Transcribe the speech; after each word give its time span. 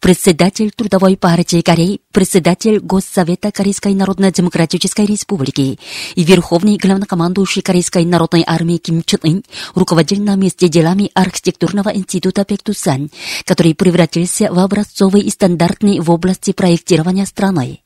Председатель 0.00 0.70
Трудовой 0.70 1.16
партии 1.16 1.60
Кореи, 1.60 2.00
председатель 2.12 2.78
Госсовета 2.78 3.50
Корейской 3.50 3.94
Народно-Демократической 3.94 5.04
Республики 5.04 5.80
и 6.14 6.22
верховный 6.22 6.76
главнокомандующий 6.76 7.62
Корейской 7.62 8.04
Народной 8.04 8.44
Армии 8.46 8.76
Ким 8.76 9.02
Чен 9.02 9.18
Ын 9.24 9.42
руководил 9.74 10.22
на 10.22 10.36
месте 10.36 10.68
делами 10.68 11.10
архитектурного 11.14 11.88
института 11.88 12.44
Пектусан, 12.44 13.10
который 13.44 13.74
превратился 13.74 14.52
в 14.52 14.60
образцовый 14.60 15.22
и 15.22 15.30
стандартный 15.30 15.98
в 15.98 16.08
области 16.12 16.52
проектирования 16.52 17.26
страны. 17.26 17.80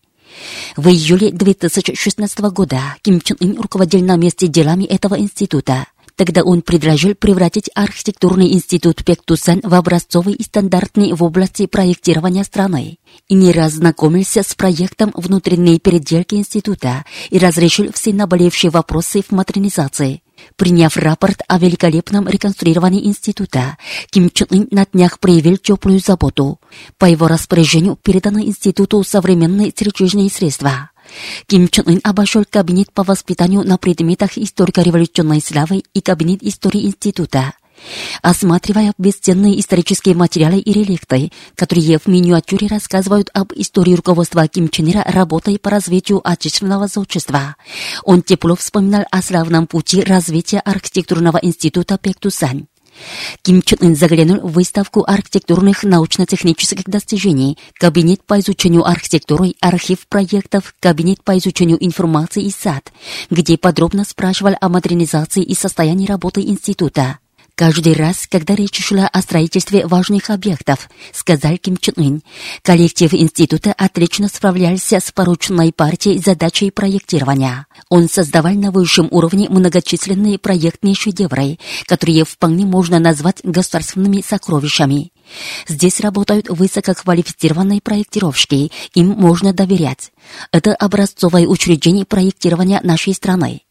В 0.76 0.88
июле 0.88 1.30
2016 1.30 2.38
года 2.40 2.78
Ким 3.00 3.22
Чен 3.22 3.38
Ын 3.40 3.58
руководил 3.58 4.04
на 4.04 4.16
месте 4.16 4.48
делами 4.48 4.84
этого 4.84 5.18
института. 5.18 5.86
Тогда 6.16 6.42
он 6.42 6.62
предложил 6.62 7.14
превратить 7.14 7.70
архитектурный 7.74 8.52
институт 8.52 9.04
Пектусан 9.04 9.60
в 9.62 9.74
образцовый 9.74 10.34
и 10.34 10.42
стандартный 10.42 11.12
в 11.12 11.22
области 11.22 11.66
проектирования 11.66 12.44
страны. 12.44 12.98
И 13.28 13.34
не 13.34 13.52
раз 13.52 13.72
знакомился 13.72 14.42
с 14.42 14.54
проектом 14.54 15.12
внутренней 15.14 15.78
переделки 15.78 16.34
института 16.34 17.04
и 17.30 17.38
разрешил 17.38 17.90
все 17.92 18.12
наболевшие 18.12 18.70
вопросы 18.70 19.22
в 19.22 19.32
модернизации. 19.32 20.22
Приняв 20.56 20.96
рапорт 20.96 21.40
о 21.48 21.58
великолепном 21.58 22.28
реконструировании 22.28 23.06
института, 23.06 23.78
Ким 24.10 24.30
Чен 24.30 24.48
Ын 24.50 24.68
на 24.70 24.86
днях 24.86 25.18
проявил 25.18 25.56
теплую 25.56 26.00
заботу. 26.00 26.60
По 26.98 27.06
его 27.06 27.28
распоряжению 27.28 27.96
переданы 27.96 28.46
институту 28.46 29.02
современные 29.04 29.72
чрезвычайные 29.72 30.30
средства. 30.30 30.91
Ким 31.46 31.68
Чен 31.68 31.84
Ын 31.86 32.00
обошел 32.02 32.44
кабинет 32.48 32.92
по 32.92 33.02
воспитанию 33.02 33.62
на 33.64 33.78
предметах 33.78 34.38
историко-революционной 34.38 35.40
славы 35.40 35.82
и 35.92 36.00
кабинет 36.00 36.42
истории 36.42 36.86
института. 36.86 37.52
Осматривая 38.22 38.92
бесценные 38.98 39.58
исторические 39.58 40.14
материалы 40.14 40.58
и 40.58 40.72
реликты, 40.72 41.32
которые 41.56 41.98
в 41.98 42.06
миниатюре 42.06 42.68
рассказывают 42.68 43.28
об 43.32 43.52
истории 43.54 43.94
руководства 43.94 44.46
Ким 44.46 44.68
Чен 44.68 44.90
Ира 44.90 45.02
работой 45.04 45.58
по 45.58 45.70
развитию 45.70 46.20
отечественного 46.22 46.86
сообщества, 46.86 47.56
он 48.04 48.22
тепло 48.22 48.54
вспоминал 48.54 49.04
о 49.10 49.22
славном 49.22 49.66
пути 49.66 50.02
развития 50.02 50.60
архитектурного 50.60 51.38
института 51.42 51.98
Пектусань. 51.98 52.66
Ким 53.42 53.62
Чен 53.62 53.78
Ын 53.80 53.96
заглянул 53.96 54.40
в 54.40 54.52
выставку 54.52 55.04
архитектурных 55.06 55.84
научно-технических 55.84 56.84
достижений, 56.84 57.58
кабинет 57.74 58.24
по 58.24 58.38
изучению 58.40 58.86
архитектуры, 58.86 59.54
архив 59.60 60.06
проектов, 60.08 60.74
кабинет 60.80 61.24
по 61.24 61.36
изучению 61.38 61.84
информации 61.84 62.44
и 62.44 62.50
сад, 62.50 62.92
где 63.30 63.56
подробно 63.56 64.04
спрашивал 64.04 64.54
о 64.60 64.68
модернизации 64.68 65.42
и 65.42 65.54
состоянии 65.54 66.06
работы 66.06 66.42
института. 66.42 67.18
Каждый 67.54 67.92
раз, 67.92 68.26
когда 68.30 68.54
речь 68.54 68.82
шла 68.82 69.06
о 69.06 69.20
строительстве 69.20 69.86
важных 69.86 70.30
объектов, 70.30 70.88
сказал 71.12 71.58
Ким 71.58 71.76
Чен 71.76 71.94
Ын, 71.96 72.22
коллектив 72.62 73.12
института 73.12 73.72
отлично 73.72 74.28
справлялся 74.28 75.00
с 75.00 75.12
порученной 75.12 75.70
партией 75.70 76.18
задачей 76.18 76.70
проектирования. 76.70 77.66
Он 77.90 78.08
создавал 78.08 78.54
на 78.54 78.70
высшем 78.70 79.06
уровне 79.10 79.50
многочисленные 79.50 80.38
проектные 80.38 80.94
шедевры, 80.94 81.58
которые 81.86 82.24
вполне 82.24 82.64
можно 82.64 82.98
назвать 82.98 83.40
государственными 83.42 84.24
сокровищами. 84.26 85.12
Здесь 85.68 86.00
работают 86.00 86.48
высококвалифицированные 86.48 87.82
проектировщики, 87.82 88.72
им 88.94 89.08
можно 89.08 89.52
доверять. 89.52 90.10
Это 90.52 90.74
образцовое 90.74 91.46
учреждение 91.46 92.06
проектирования 92.06 92.80
нашей 92.82 93.14
страны. 93.14 93.62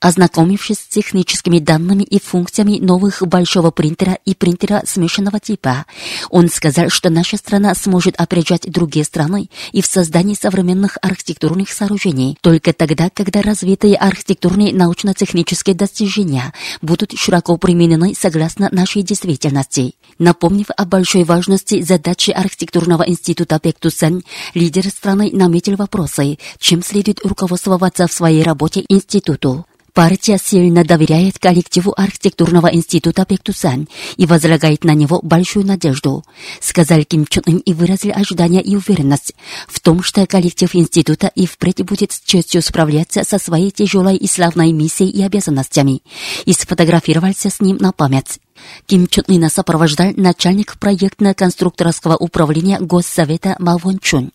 Ознакомившись 0.00 0.78
с 0.78 0.86
техническими 0.86 1.58
данными 1.58 2.02
и 2.02 2.20
функциями 2.20 2.78
новых 2.78 3.22
большого 3.26 3.70
принтера 3.70 4.18
и 4.24 4.34
принтера 4.34 4.82
смешанного 4.84 5.40
типа, 5.40 5.86
он 6.30 6.48
сказал, 6.48 6.90
что 6.90 7.10
наша 7.10 7.36
страна 7.36 7.74
сможет 7.74 8.14
опережать 8.20 8.70
другие 8.70 9.04
страны 9.04 9.48
и 9.72 9.80
в 9.80 9.86
создании 9.86 10.34
современных 10.34 10.98
архитектурных 11.02 11.70
сооружений 11.70 12.36
только 12.40 12.72
тогда, 12.72 13.10
когда 13.10 13.42
развитые 13.42 13.96
архитектурные 13.96 14.74
научно-технические 14.74 15.74
достижения 15.74 16.52
будут 16.82 17.12
широко 17.18 17.56
применены 17.56 18.14
согласно 18.18 18.68
нашей 18.72 19.02
действительности. 19.02 19.94
Напомнив 20.18 20.66
о 20.76 20.84
большой 20.84 21.24
важности 21.24 21.82
задачи 21.82 22.30
архитектурного 22.30 23.02
института 23.02 23.58
Пектусан, 23.58 24.22
лидер 24.54 24.86
страны 24.88 25.30
наметил 25.32 25.76
вопросы, 25.76 26.38
чем 26.58 26.82
следует 26.82 27.24
руководствоваться 27.24 28.06
в 28.06 28.12
своей 28.12 28.42
работе 28.42 28.84
институту. 28.88 29.65
Партия 29.96 30.36
сильно 30.36 30.84
доверяет 30.84 31.38
коллективу 31.38 31.94
архитектурного 31.96 32.66
института 32.66 33.24
Пектусан 33.24 33.88
и 34.18 34.26
возлагает 34.26 34.84
на 34.84 34.90
него 34.90 35.20
большую 35.22 35.64
надежду, 35.64 36.22
сказал 36.60 37.02
Ким 37.04 37.24
Чен 37.24 37.42
Ын 37.46 37.56
и 37.60 37.72
выразил 37.72 38.12
ожидания 38.14 38.60
и 38.60 38.76
уверенность 38.76 39.32
в 39.66 39.80
том, 39.80 40.02
что 40.02 40.26
коллектив 40.26 40.74
института 40.74 41.32
и 41.34 41.46
впредь 41.46 41.82
будет 41.82 42.12
с 42.12 42.20
честью 42.20 42.60
справляться 42.60 43.24
со 43.24 43.38
своей 43.38 43.70
тяжелой 43.70 44.16
и 44.16 44.26
славной 44.26 44.70
миссией 44.72 45.08
и 45.08 45.22
обязанностями, 45.22 46.02
и 46.44 46.52
сфотографировался 46.52 47.48
с 47.48 47.62
ним 47.62 47.78
на 47.78 47.90
память. 47.90 48.38
Ким 48.84 49.06
Чен 49.06 49.24
Ына 49.28 49.48
сопровождал 49.48 50.12
начальник 50.14 50.78
проектно-конструкторского 50.78 52.16
управления 52.16 52.78
Госсовета 52.80 53.56
Ма 53.58 53.78
Вон 53.78 53.98
Чун. 53.98 54.30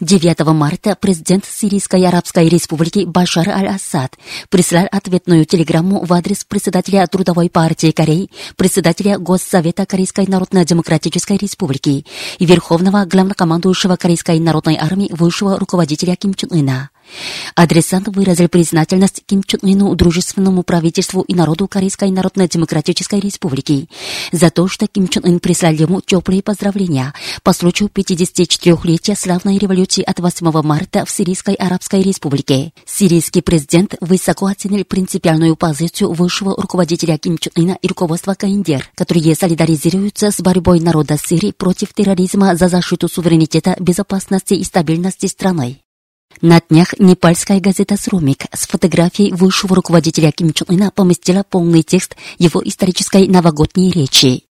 9 0.00 0.40
марта 0.52 0.96
президент 1.00 1.44
Сирийской 1.44 2.04
Арабской 2.06 2.48
Республики 2.48 3.04
Башар 3.04 3.48
аль-Ассад 3.48 4.16
прислал 4.48 4.86
ответную 4.90 5.44
телеграмму 5.44 6.04
в 6.04 6.12
адрес 6.12 6.44
председателя 6.44 7.06
Трудовой 7.06 7.48
партии 7.48 7.92
Кореи, 7.92 8.30
председателя 8.56 9.18
Госсовета 9.18 9.86
Корейской 9.86 10.26
Народно-Демократической 10.26 11.36
Республики 11.36 12.04
и 12.38 12.46
верховного 12.46 13.04
главнокомандующего 13.04 13.96
Корейской 13.96 14.40
Народной 14.40 14.76
Армии 14.76 15.10
высшего 15.12 15.58
руководителя 15.58 16.16
Ким 16.16 16.34
Чен 16.34 16.50
Ына. 16.52 16.90
Адресант 17.54 18.08
выразил 18.08 18.48
признательность 18.48 19.22
Ким 19.26 19.42
Чен 19.42 19.60
Ыну, 19.62 19.94
дружественному 19.94 20.62
правительству 20.62 21.22
и 21.22 21.34
народу 21.34 21.68
Корейской 21.68 22.10
Народно-Демократической 22.10 23.20
Республики 23.20 23.88
за 24.32 24.50
то, 24.50 24.68
что 24.68 24.86
Ким 24.86 25.08
Чен 25.08 25.24
Ын 25.24 25.40
прислал 25.40 25.72
ему 25.72 26.00
теплые 26.00 26.42
поздравления 26.42 27.14
по 27.42 27.52
случаю 27.52 27.88
54-летия 27.94 29.16
славной 29.16 29.58
революции 29.58 30.02
от 30.02 30.20
8 30.20 30.62
марта 30.62 31.04
в 31.04 31.10
Сирийской 31.10 31.54
Арабской 31.54 32.02
Республике. 32.02 32.72
Сирийский 32.86 33.42
президент 33.42 33.94
высоко 34.00 34.46
оценил 34.46 34.84
принципиальную 34.84 35.56
позицию 35.56 36.12
высшего 36.12 36.54
руководителя 36.60 37.18
Ким 37.18 37.38
Чен 37.38 37.52
Ына 37.56 37.78
и 37.80 37.88
руководства 37.88 38.34
КНДР, 38.34 38.90
которые 38.94 39.34
солидаризируются 39.34 40.30
с 40.30 40.40
борьбой 40.40 40.80
народа 40.80 41.16
Сирии 41.16 41.52
против 41.52 41.94
терроризма 41.94 42.56
за 42.56 42.68
защиту 42.68 43.08
суверенитета, 43.08 43.76
безопасности 43.78 44.54
и 44.54 44.64
стабильности 44.64 45.26
страны. 45.26 45.83
На 46.40 46.60
днях 46.68 46.94
непальская 46.98 47.60
газета 47.60 47.96
«Срумик» 47.96 48.44
с 48.52 48.66
фотографией 48.66 49.32
высшего 49.32 49.76
руководителя 49.76 50.32
Ким 50.32 50.52
Чен 50.52 50.66
Ына 50.68 50.90
поместила 50.90 51.44
полный 51.48 51.82
текст 51.82 52.16
его 52.38 52.60
исторической 52.64 53.28
новогодней 53.28 53.90
речи. 53.90 54.44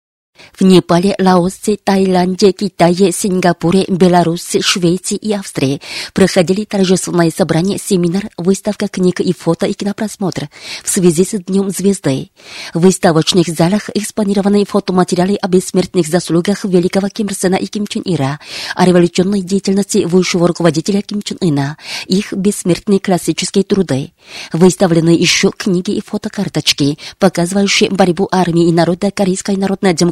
В 0.53 0.63
Непале, 0.63 1.15
Лаосе, 1.17 1.77
Таиланде, 1.83 2.51
Китае, 2.51 3.11
Сингапуре, 3.11 3.85
Беларуси, 3.87 4.61
Швеции 4.61 5.15
и 5.15 5.33
Австрии 5.33 5.81
проходили 6.13 6.65
торжественное 6.65 7.31
собрание, 7.31 7.79
семинар, 7.79 8.29
выставка 8.37 8.87
книг 8.87 9.21
и 9.21 9.33
фото 9.33 9.65
и 9.65 9.73
кинопросмотр 9.73 10.49
в 10.83 10.89
связи 10.89 11.25
с 11.25 11.31
Днем 11.39 11.69
Звезды. 11.69 12.29
В 12.73 12.81
выставочных 12.81 13.47
залах 13.47 13.89
экспонированы 13.93 14.65
фотоматериалы 14.65 15.35
о 15.35 15.47
бессмертных 15.47 16.07
заслугах 16.07 16.63
великого 16.65 17.09
Ким 17.09 17.27
Ир 17.27 17.35
Сена 17.35 17.55
и 17.55 17.65
Ким 17.65 17.87
Чен 17.87 18.03
Ира, 18.05 18.39
о 18.75 18.85
революционной 18.85 19.41
деятельности 19.41 20.05
высшего 20.05 20.47
руководителя 20.47 21.01
Ким 21.01 21.21
Чен 21.21 21.37
Ына, 21.41 21.77
их 22.05 22.33
бессмертные 22.33 22.99
классические 22.99 23.63
труды. 23.63 24.11
Выставлены 24.53 25.09
еще 25.09 25.51
книги 25.51 25.91
и 25.91 26.01
фотокарточки, 26.01 26.99
показывающие 27.17 27.89
борьбу 27.89 28.27
армии 28.31 28.67
и 28.67 28.71
народа 28.71 29.11
Корейской 29.11 29.57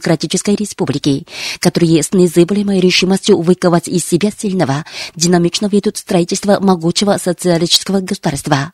Народно-Демократической 0.09 0.55
Республики, 0.55 1.27
которые 1.59 2.01
с 2.01 2.11
незыблемой 2.13 2.79
решимостью 2.79 3.39
выковать 3.41 3.87
из 3.87 4.05
себя 4.05 4.31
сильного, 4.35 4.85
динамично 5.15 5.67
ведут 5.67 5.97
строительство 5.97 6.59
могучего 6.59 7.17
социалистического 7.17 8.01
государства. 8.01 8.73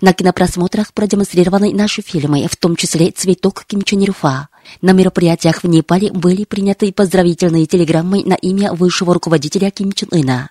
На 0.00 0.14
кинопросмотрах 0.14 0.94
продемонстрированы 0.94 1.74
наши 1.74 2.00
фильмы, 2.00 2.46
в 2.50 2.56
том 2.56 2.74
числе 2.76 3.10
«Цветок 3.10 3.64
Ким 3.66 3.82
Чен 3.82 4.00
Ирфа». 4.00 4.48
На 4.80 4.92
мероприятиях 4.92 5.62
в 5.62 5.68
Непале 5.68 6.10
были 6.10 6.44
приняты 6.44 6.92
поздравительные 6.92 7.66
телеграммы 7.66 8.22
на 8.24 8.34
имя 8.34 8.72
высшего 8.72 9.12
руководителя 9.12 9.70
Ким 9.70 9.92
Чен 9.92 10.08
Ына. 10.10 10.50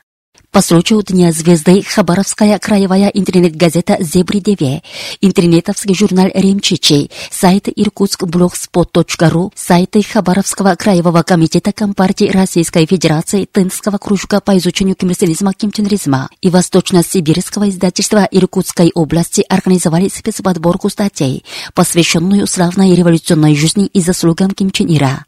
По 0.52 0.62
случаю 0.62 1.02
Дня 1.02 1.32
звезды 1.32 1.82
Хабаровская 1.82 2.60
краевая 2.60 3.08
интернет-газета 3.08 3.96
«Зебри-ДВ», 4.02 4.82
интернетовский 5.22 5.96
журнал 5.96 6.28
«Ремчичи», 6.34 7.10
сайт 7.32 7.70
irkutskblogspot.ru, 7.70 9.54
сайты 9.56 10.04
Хабаровского 10.04 10.76
краевого 10.76 11.24
комитета 11.24 11.72
Компартии 11.72 12.30
Российской 12.30 12.86
Федерации 12.86 13.46
Тынского 13.46 13.98
кружка 13.98 14.42
по 14.42 14.58
изучению 14.58 14.96
кимрсилизма 14.96 15.54
кимченризма 15.54 16.30
и 16.42 16.50
Восточно-Сибирского 16.50 17.70
издательства 17.70 18.28
Иркутской 18.30 18.92
области 18.94 19.46
организовали 19.48 20.10
спецподборку 20.10 20.90
статей, 20.90 21.46
посвященную 21.74 22.46
славной 22.46 22.94
революционной 22.94 23.56
жизни 23.56 23.86
и 23.86 24.02
заслугам 24.02 24.52
Ким 24.52 24.72
Чен 24.72 24.94
Ира. 24.94 25.24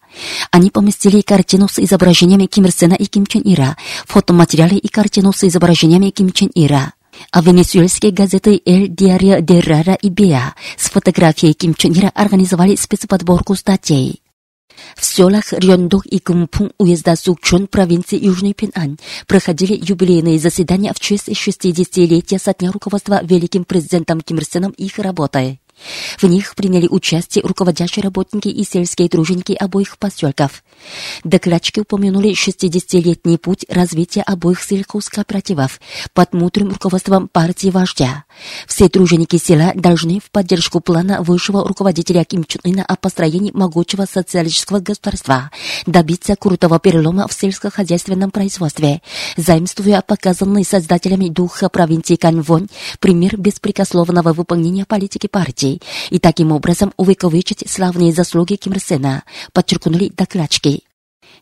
Они 0.52 0.70
поместили 0.70 1.22
картину 1.22 1.68
с 1.68 1.80
изображениями 1.80 2.46
Ким 2.46 2.66
Ир 2.66 2.72
Сена 2.72 2.94
и 2.94 3.06
Ким 3.06 3.26
Чен 3.26 3.42
Ира, 3.46 3.78
фотоматериалы 4.06 4.78
и 4.78 4.88
картину 4.88 5.34
с 5.34 5.44
изображениями 5.44 6.10
Ким 6.10 6.32
Чен 6.32 6.52
Ира. 6.54 6.94
А 7.32 7.42
венесуэльские 7.42 8.12
газеты 8.12 8.62
«Эль 8.66 8.88
Диарио 8.90 9.40
де 9.40 9.60
Рара» 9.60 9.94
и 9.94 10.10
«Беа» 10.10 10.56
с 10.78 10.90
фотографией 10.90 11.54
Ким 11.54 11.76
Чен 11.76 11.94
Ира 11.94 12.12
организовали 12.16 12.76
спецподборку 12.76 13.56
статей. 13.56 14.24
В 14.96 15.06
селах 15.06 15.54
Рёндок 15.54 16.06
и 16.06 16.20
Кумпун 16.20 16.72
уезда 16.78 17.16
Сукчон 17.16 17.68
провинции 17.68 18.24
Южный 18.24 18.54
Пинань 18.54 18.98
проходили 19.28 19.74
юбилейные 19.80 20.40
заседания 20.40 20.94
в 20.94 21.00
честь 21.00 21.30
60-летия 21.30 22.40
со 22.40 22.54
дня 22.54 22.72
руководства 22.72 23.24
великим 23.24 23.66
президентом 23.66 24.22
Ким 24.22 24.38
Ир 24.38 24.46
Сеном 24.46 24.72
их 24.72 24.98
работой. 25.00 25.60
В 26.18 26.24
них 26.26 26.56
приняли 26.56 26.88
участие 26.88 27.44
руководящие 27.44 28.04
работники 28.04 28.48
и 28.48 28.64
сельские 28.64 29.10
труженики 29.10 29.54
обоих 29.54 29.98
поселков. 29.98 30.64
Докладчики 31.24 31.80
упомянули 31.80 32.32
60-летний 32.32 33.38
путь 33.38 33.66
развития 33.70 34.22
обоих 34.22 34.62
сельхозкооперативов 34.62 35.80
под 36.14 36.34
мудрым 36.34 36.70
руководством 36.70 37.28
партии 37.28 37.70
вождя. 37.70 38.26
Все 38.68 38.90
труженики 38.90 39.38
села 39.38 39.72
должны 39.76 40.20
в 40.20 40.32
поддержку 40.32 40.80
плана 40.80 41.22
высшего 41.22 41.68
руководителя 41.68 42.24
Ким 42.24 42.44
Чен 42.44 42.62
Ына 42.64 42.84
о 42.86 42.96
построении 42.96 43.52
могучего 43.54 44.06
социалистического 44.06 44.80
государства 44.80 45.52
добиться 45.86 46.36
крутого 46.36 46.80
перелома 46.80 47.28
в 47.28 47.34
сельскохозяйственном 47.34 48.32
производстве, 48.32 49.02
заимствуя 49.38 50.02
показанный 50.02 50.66
создателями 50.66 51.30
духа 51.30 51.70
провинции 51.70 52.16
Канвон 52.16 52.68
пример 53.00 53.38
беспрекословного 53.38 54.34
выполнения 54.34 54.86
политики 54.86 55.28
партии 55.28 55.73
и 56.10 56.20
таким 56.20 56.52
образом 56.52 56.94
увековечить 56.98 57.64
славные 57.70 58.14
заслуги 58.14 58.56
Ким 58.56 58.74
Ир 58.74 58.80
Сена, 58.80 59.24
подчеркнули 59.54 60.10
докладчики. 60.10 60.84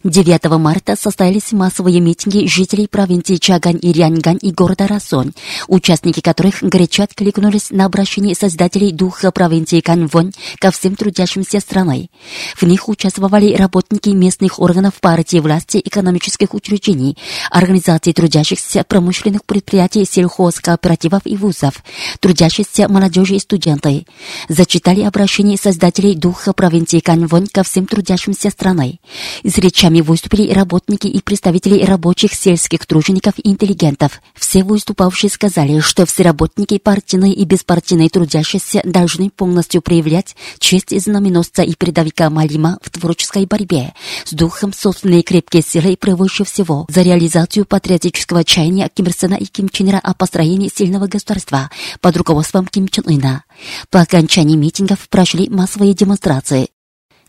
9 0.04 0.46
марта 0.58 0.96
состоялись 0.96 1.52
массовые 1.52 2.00
митинги 2.00 2.48
жителей 2.48 2.88
провинции 2.88 3.36
Чагань 3.36 3.78
и 3.80 3.92
Ряньгань 3.92 4.40
и 4.42 4.52
города 4.52 4.88
Расон, 4.88 5.34
участники 5.68 6.22
которых 6.22 6.64
горячо 6.64 7.04
откликнулись 7.04 7.70
на 7.70 7.86
обращение 7.86 8.34
создателей 8.34 8.92
духа 8.94 9.32
провинции 9.32 9.80
Канвон 9.80 10.32
ко 10.58 10.72
всем 10.72 10.96
трудящимся 10.96 11.60
страной. 11.60 12.10
В 12.58 12.64
них 12.64 12.90
участвовали 12.90 13.54
работники 13.54 14.10
местных 14.10 14.60
органов 14.60 14.96
партии 15.00 15.38
власти, 15.38 15.80
экономических 15.86 16.56
учреждений, 16.56 17.16
организаций 17.52 18.14
трудящихся 18.14 18.84
промышленных 18.84 19.46
предприятий, 19.46 20.06
сельхозкооперативов 20.06 21.22
и 21.26 21.38
вузов, 21.38 21.76
трудящихся 22.20 22.90
молодежи 22.90 23.36
и 23.36 23.40
студенты. 23.40 24.08
Зачитали 24.50 25.02
обращение 25.02 25.58
создателей 25.58 26.16
духа 26.16 26.54
провинции 26.54 27.02
Канвон 27.02 27.46
ко 27.46 27.62
всем 27.62 27.86
трудящимся 27.86 28.50
страной. 28.50 29.00
Из 29.44 29.56
речами 29.60 29.91
выступили 30.00 30.54
работники 30.54 31.08
и 31.08 31.22
представители 31.22 31.84
рабочих 31.84 32.34
сельских 32.34 32.86
тружеников 32.86 33.34
и 33.38 33.50
интеллигентов. 33.50 34.22
Все 34.36 34.64
выступавшие 34.64 35.30
сказали, 35.30 35.82
что 35.82 36.06
все 36.06 36.24
работники 36.24 36.78
партийные 36.78 37.34
и 37.34 37.44
беспартийные 37.44 38.10
трудящиеся 38.10 38.82
должны 38.86 39.30
полностью 39.30 39.82
проявлять 39.82 40.38
честь 40.60 40.98
знаменосца 40.98 41.64
и 41.64 41.76
передовика 41.76 42.30
Малима 42.30 42.78
в 42.82 42.90
творческой 42.90 43.46
борьбе 43.46 43.94
с 44.24 44.32
духом 44.32 44.72
собственной 44.72 45.24
крепкой 45.24 45.64
силы 45.64 45.98
превыше 45.98 46.46
всего 46.46 46.86
за 46.88 47.02
реализацию 47.02 47.66
патриотического 47.66 48.44
чаяния 48.44 48.90
Ким 48.94 49.08
Ир 49.08 49.14
Сена 49.14 49.36
и 49.36 49.46
Ким 49.46 49.68
Чен 49.68 49.90
Ира 49.90 50.00
о 50.00 50.14
построении 50.14 50.72
сильного 50.74 51.08
государства 51.08 51.70
под 52.00 52.16
руководством 52.16 52.68
Ким 52.68 52.88
Чен 52.88 53.04
Ына. 53.08 53.44
По 53.90 54.02
окончании 54.02 54.56
митингов 54.56 55.10
прошли 55.10 55.50
массовые 55.50 55.94
демонстрации. 55.94 56.70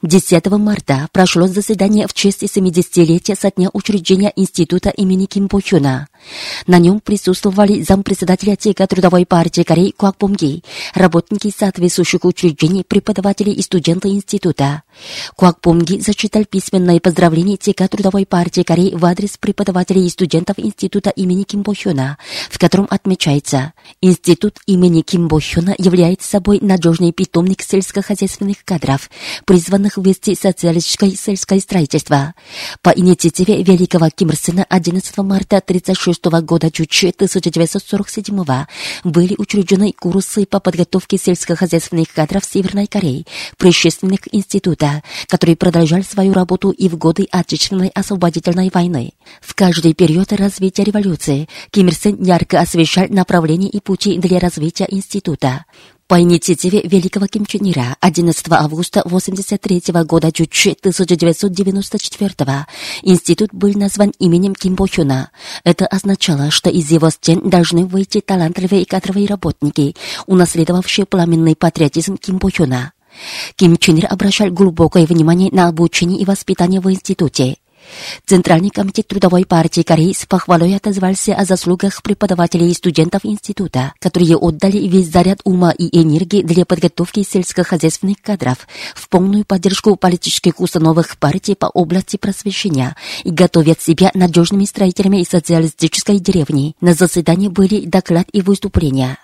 10 0.03 0.47
марта 0.59 1.07
прошло 1.13 1.47
заседание 1.47 2.09
в 2.09 2.13
честь 2.13 2.43
70-летия 2.43 3.39
со 3.41 3.53
дня 3.53 3.71
учреждения 3.73 4.33
Института 4.35 4.91
имени 4.91 5.27
Ким 5.27 5.47
Бо. 5.47 5.61
На 6.67 6.79
нем 6.79 6.99
присутствовали 6.99 7.83
зампредседателя 7.83 8.57
ТК 8.57 8.89
Трудовой 8.89 9.27
партии 9.27 9.63
Кореи 9.63 9.93
Куак 9.97 10.17
Бомги, 10.19 10.65
работники 10.95 11.55
соответствующих 11.57 12.25
учреждений, 12.25 12.83
преподаватели 12.83 13.51
и 13.51 13.63
студенты 13.63 14.09
института. 14.09 14.83
Куак 15.37 15.59
Бомги 15.63 16.01
зачитал 16.01 16.47
письменное 16.47 16.99
поздравление 16.99 17.57
ТК 17.57 17.87
Трудовой 17.87 18.27
партии 18.27 18.63
Кореи 18.63 18.95
в 18.97 19.05
адрес 19.05 19.37
преподавателей 19.39 20.07
и 20.07 20.11
студентов 20.11 20.59
Института 20.59 21.11
имени 21.11 21.45
Ким 21.45 21.63
Бо 21.63 21.75
в 22.51 22.59
котором 22.59 22.89
отмечается, 22.91 23.73
Институт 24.01 24.59
имени 24.67 25.03
Ким 25.03 25.29
Бо 25.29 25.39
является 25.39 26.29
собой 26.29 26.59
надежный 26.61 27.13
питомник 27.13 27.63
сельскохозяйственных 27.63 28.65
кадров, 28.65 29.09
призванных 29.45 29.92
вести 30.01 30.35
социалистическое 30.35 31.11
сельское 31.11 31.61
строительство. 31.61 32.35
По 32.83 32.91
инициативе 32.91 33.63
великого 33.63 34.09
Ким 34.11 34.31
Ир 34.31 34.37
Сена 34.37 34.67
11 34.69 35.19
марта 35.19 35.61
36 35.61 36.25
года 36.43 36.71
Чучи 36.71 37.07
1947 37.07 38.45
были 39.05 39.35
учреждены 39.39 39.93
курсы 39.93 40.47
по 40.47 40.61
подготовке 40.61 41.19
сельскохозяйственных 41.19 42.13
кадров 42.13 42.45
Северной 42.45 42.87
Кореи, 42.87 43.27
предшественных 43.59 44.21
института, 44.33 45.03
которые 45.29 45.57
продолжали 45.57 46.03
свою 46.03 46.33
работу 46.33 46.71
и 46.71 46.89
в 46.89 46.97
годы 46.97 47.29
Отечественной 47.31 47.89
освободительной 47.89 48.71
войны. 48.73 49.13
В 49.41 49.55
каждый 49.55 49.95
период 49.95 50.33
развития 50.33 50.85
революции 50.85 51.49
Ким 51.71 51.89
Ир 51.89 51.95
Сен 51.95 52.23
ярко 52.23 52.61
освещал 52.61 53.07
направления 53.09 53.69
и 53.69 53.81
пути 53.81 54.19
для 54.19 54.39
развития 54.39 54.87
института. 54.89 55.65
По 56.13 56.21
инициативе 56.21 56.83
великого 56.85 57.27
Ким 57.27 57.47
Чен 57.47 57.71
Ира 57.71 57.97
11 58.01 58.47
августа 58.51 59.01
1983 59.01 60.05
года 60.05 60.31
Чучи 60.31 60.77
1994 60.79 62.67
институт 63.01 63.49
был 63.55 63.73
назван 63.73 64.13
именем 64.19 64.55
Ким 64.55 64.75
Бо 64.75 64.87
Хюна. 64.87 65.31
Это 65.65 65.87
означало, 65.87 66.51
что 66.51 66.69
из 66.69 66.91
его 66.91 67.09
стен 67.09 67.49
должны 67.49 67.87
выйти 67.87 68.21
талантливые 68.21 68.83
и 68.83 68.85
кадровые 68.85 69.27
работники, 69.27 69.97
унаследовавшие 70.27 71.07
пламенный 71.07 71.57
патриотизм 71.57 72.19
Ким 72.19 72.37
Бо 72.37 72.51
Хюна. 72.51 72.93
Ким 73.57 73.79
Чен 73.79 73.97
Ир 73.97 74.09
обращал 74.11 74.51
глубокое 74.51 75.07
внимание 75.07 75.49
на 75.51 75.67
обучение 75.67 76.21
и 76.21 76.27
воспитание 76.27 76.83
в 76.83 76.91
институте. 76.91 77.57
Центральный 78.27 78.71
комитет 78.71 79.09
Трудовой 79.09 79.45
партии 79.45 79.83
Кореи 79.83 80.13
с 80.13 80.27
похвалой 80.27 80.77
отозвался 80.77 81.35
о 81.35 81.45
заслугах 81.45 82.03
преподавателей 82.03 82.71
и 82.71 82.75
студентов 82.75 83.25
института, 83.25 83.93
которые 83.99 84.37
отдали 84.37 84.79
весь 84.87 85.11
заряд 85.11 85.41
ума 85.45 85.71
и 85.71 86.01
энергии 86.01 86.43
для 86.43 86.65
подготовки 86.65 87.23
сельскохозяйственных 87.23 88.21
кадров 88.23 88.67
в 88.95 89.09
полную 89.09 89.45
поддержку 89.45 89.97
политических 89.97 90.61
установок 90.61 91.17
партии 91.19 91.55
по 91.55 91.67
области 91.67 92.17
просвещения 92.17 92.97
и 93.25 93.31
готовят 93.31 93.81
себя 93.81 94.11
надежными 94.15 94.65
строителями 94.65 95.23
социалистической 95.33 96.19
деревни. 96.19 96.75
На 96.81 96.95
заседании 96.95 97.49
были 97.49 97.87
доклад 97.87 98.27
и 98.33 98.43
выступления. 98.43 99.19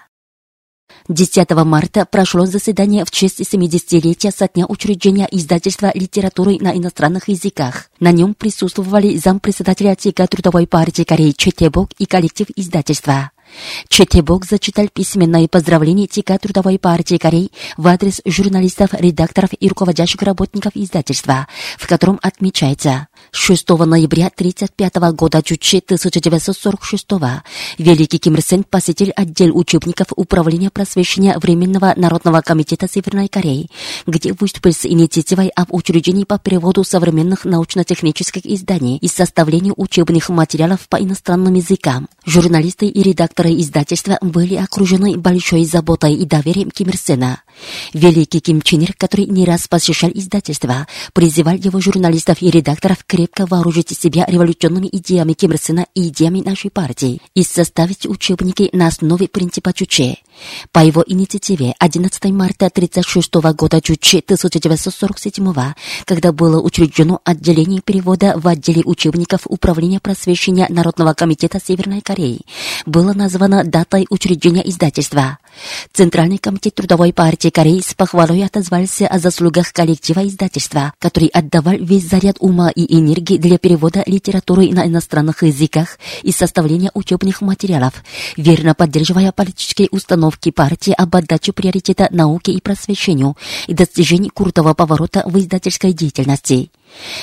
10 1.09 1.50
марта 1.64 2.04
прошло 2.04 2.47
заседание 2.47 3.04
в 3.04 3.11
честь 3.11 3.40
70-летия 3.40 4.30
со 4.30 4.49
дня 4.49 4.66
учреждения 4.66 5.26
издательства 5.30 5.90
литературы 5.95 6.59
на 6.61 6.76
иностранных 6.76 7.28
языках. 7.28 7.90
На 7.99 8.12
нем 8.12 8.35
присутствовали 8.35 9.16
зампредседателя 9.16 9.97
ЦК 9.97 10.28
Трудовой 10.28 10.66
партии 10.66 11.04
Кореи 11.04 11.33
Четебок 11.33 11.92
и 11.99 12.07
коллектив 12.07 12.47
издательства. 12.57 13.30
Четебок 13.88 14.45
зачитал 14.45 14.88
письменное 14.88 15.49
поздравление 15.49 16.07
ТК 16.07 16.38
Трудовой 16.38 16.78
партии 16.78 17.16
Кореи 17.16 17.50
в 17.76 17.87
адрес 17.87 18.21
журналистов, 18.25 18.90
редакторов 18.92 19.50
и 19.59 19.68
руководящих 19.68 20.23
работников 20.23 20.73
издательства, 20.75 21.49
в 21.78 21.87
котором 21.87 22.18
отмечается 22.23 23.08
6 23.30 23.68
ноября 23.70 24.26
1935 24.26 24.97
года 25.14 25.42
Чучи 25.42 25.78
1946 25.78 27.06
Великий 27.78 28.18
Ким 28.18 28.35
Ир 28.35 28.42
Сен 28.42 28.64
посетил 28.64 29.12
отдел 29.16 29.56
учебников 29.56 30.08
Управления 30.16 30.70
просвещения 30.70 31.38
Временного 31.38 31.92
Народного 31.97 32.40
комитета 32.40 32.88
Северной 32.88 33.28
Кореи, 33.28 33.68
где 34.06 34.32
выступил 34.32 34.73
с 34.73 34.87
инициативой 34.87 35.49
об 35.49 35.73
учреждении 35.75 36.25
по 36.25 36.38
переводу 36.38 36.85
современных 36.85 37.44
научно-технических 37.44 38.47
изданий 38.47 38.97
и 38.99 39.08
составлению 39.08 39.75
учебных 39.76 40.28
материалов 40.28 40.88
по 40.88 40.97
иностранным 40.97 41.54
языкам. 41.54 42.08
Журналисты 42.25 42.87
и 42.87 43.02
редакторы 43.02 43.50
издательства 43.50 44.18
были 44.20 44.54
окружены 44.54 45.16
большой 45.16 45.64
заботой 45.64 46.14
и 46.14 46.25
доверием 46.25 46.70
Ким 46.70 46.88
Ир 46.88 46.97
Сена. 46.97 47.42
Великий 47.93 48.41
Ким 48.41 48.62
Чен 48.62 48.83
Ир, 48.83 48.95
который 48.97 49.27
не 49.27 49.45
раз 49.45 49.69
посещал 49.69 50.11
издательство, 50.12 50.87
призывал 51.12 51.55
его 51.55 51.81
журналистов 51.81 52.43
и 52.43 52.50
редакторов 52.50 53.05
крепко 53.07 53.47
вооружить 53.47 53.97
себя 53.99 54.25
революционными 54.27 54.88
идеями 54.91 55.33
Ким 55.33 55.53
Ир 55.53 55.59
Сына 55.59 55.87
и 55.95 56.09
идеями 56.09 56.41
нашей 56.41 56.71
партии 56.71 57.21
и 57.35 57.43
составить 57.43 58.07
учебники 58.07 58.71
на 58.73 58.88
основе 58.88 59.29
принципа 59.29 59.73
Чуче. 59.73 60.19
По 60.73 60.85
его 60.85 61.03
инициативе 61.07 61.75
11 61.79 62.25
марта 62.27 62.67
1936 62.67 63.35
года 63.57 63.81
Чуче 63.81 64.19
1947 64.19 65.53
когда 66.05 66.33
было 66.33 66.61
учреждено 66.61 67.21
отделение 67.25 67.81
перевода 67.81 68.35
в 68.37 68.47
отделе 68.47 68.83
учебников 68.85 69.43
Управления 69.47 70.00
просвещения 70.00 70.67
Народного 70.69 71.15
комитета 71.15 71.61
Северной 71.65 72.00
Кореи, 72.00 72.41
было 72.87 73.12
названо 73.12 73.65
датой 73.65 74.07
учреждения 74.11 74.69
издательства. 74.69 75.38
Центральный 75.93 76.38
комитет 76.38 76.75
Трудовой 76.75 77.12
партии 77.12 77.50
Кореи 77.50 77.81
с 77.81 77.95
похвалой 77.95 78.45
отозвался 78.45 79.07
о 79.07 79.19
заслугах 79.19 79.73
коллектива 79.73 80.27
издательства, 80.27 80.93
который 80.99 81.29
отдавал 81.29 81.77
весь 81.79 82.09
заряд 82.09 82.37
ума 82.41 82.71
и 82.71 82.97
энергии 82.97 83.37
для 83.37 83.59
перевода 83.59 84.03
литературы 84.07 84.71
на 84.71 84.87
иностранных 84.87 85.43
языках 85.43 85.99
и 86.23 86.33
составления 86.33 86.91
учебных 86.95 87.41
материалов, 87.41 87.95
верно 88.37 88.75
поддерживая 88.75 89.33
политические 89.33 89.88
установки 89.91 90.50
партии 90.50 90.95
об 90.97 91.15
отдаче 91.17 91.53
приоритета 91.53 92.09
науке 92.11 92.53
и 92.53 92.61
просвещению 92.61 93.37
и 93.67 93.75
достижении 93.75 94.31
крутого 94.33 94.75
поворота 94.75 95.23
в 95.27 95.38
издательской 95.38 95.93
деятельности. 95.93 96.71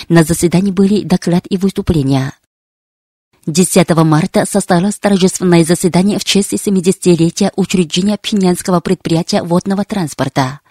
На 0.10 0.24
заседании 0.24 0.72
были 0.72 1.02
доклад 1.02 1.46
и 1.50 1.58
выступления. 1.58 2.34
10 3.48 3.90
марта 3.98 4.46
состоялось 4.50 4.98
торжественное 4.98 5.64
заседание 5.64 6.18
в 6.18 6.24
честь 6.24 6.54
70-летия 6.54 7.52
учреждения 7.56 8.18
Пинянского 8.18 8.80
предприятия 8.80 9.44
водного 9.44 9.84
транспорта. 9.84 10.62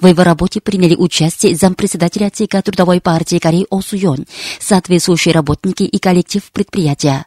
В 0.00 0.06
его 0.06 0.24
работе 0.24 0.62
приняли 0.62 0.94
участие 0.94 1.54
зампредседателя 1.54 2.30
ЦК 2.30 2.62
Трудовой 2.62 3.02
партии 3.02 3.38
Кореи 3.38 3.66
О 3.68 3.82
Суён, 3.82 4.24
соответствующие 4.58 5.34
работники 5.34 5.82
и 5.82 5.98
коллектив 5.98 6.42
предприятия. 6.50 7.26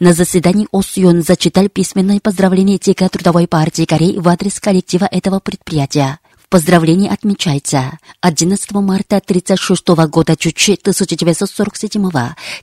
На 0.00 0.14
заседании 0.14 0.66
О 0.72 0.82
зачитал 1.20 1.68
письменное 1.68 2.18
поздравление 2.18 2.78
ЦК 2.78 3.10
Трудовой 3.10 3.46
партии 3.46 3.84
Кореи 3.84 4.18
в 4.18 4.26
адрес 4.28 4.60
коллектива 4.60 5.06
этого 5.10 5.40
предприятия. 5.40 6.20
Поздравление 6.50 7.10
отмечается. 7.10 7.98
11 8.22 8.72
марта 8.72 9.16
1936 9.16 9.86
года 10.08 10.34
Чучи 10.34 10.78
1947 10.80 12.10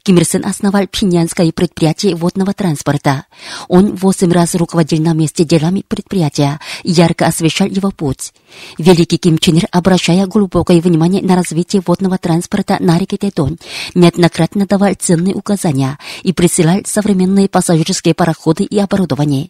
Ким 0.02 0.18
Ир 0.18 0.26
Сен 0.26 0.44
основал 0.44 0.88
Пинянское 0.88 1.52
предприятие 1.52 2.16
водного 2.16 2.54
транспорта. 2.54 3.26
Он 3.68 3.96
восемь 3.96 4.32
раз 4.32 4.56
руководил 4.56 5.04
на 5.04 5.14
месте 5.14 5.46
делами 5.46 5.84
предприятия, 5.88 6.60
ярко 6.84 7.28
освещал 7.28 7.68
его 7.68 7.92
путь. 7.92 8.34
Великий 8.80 9.20
Ким 9.20 9.38
Чен 9.38 9.58
Ир, 9.58 9.68
обращая 9.72 10.26
глубокое 10.26 10.82
внимание 10.82 11.22
на 11.22 11.36
развитие 11.36 11.84
водного 11.86 12.18
транспорта 12.18 12.78
на 12.80 12.98
реке 12.98 13.18
Тетон, 13.18 13.60
неоднократно 13.94 14.66
давал 14.66 14.96
ценные 14.98 15.36
указания 15.36 16.00
и 16.24 16.34
присылал 16.34 16.82
современные 16.86 17.50
пассажирские 17.50 18.16
пароходы 18.16 18.64
и 18.64 18.80
оборудование. 18.80 19.50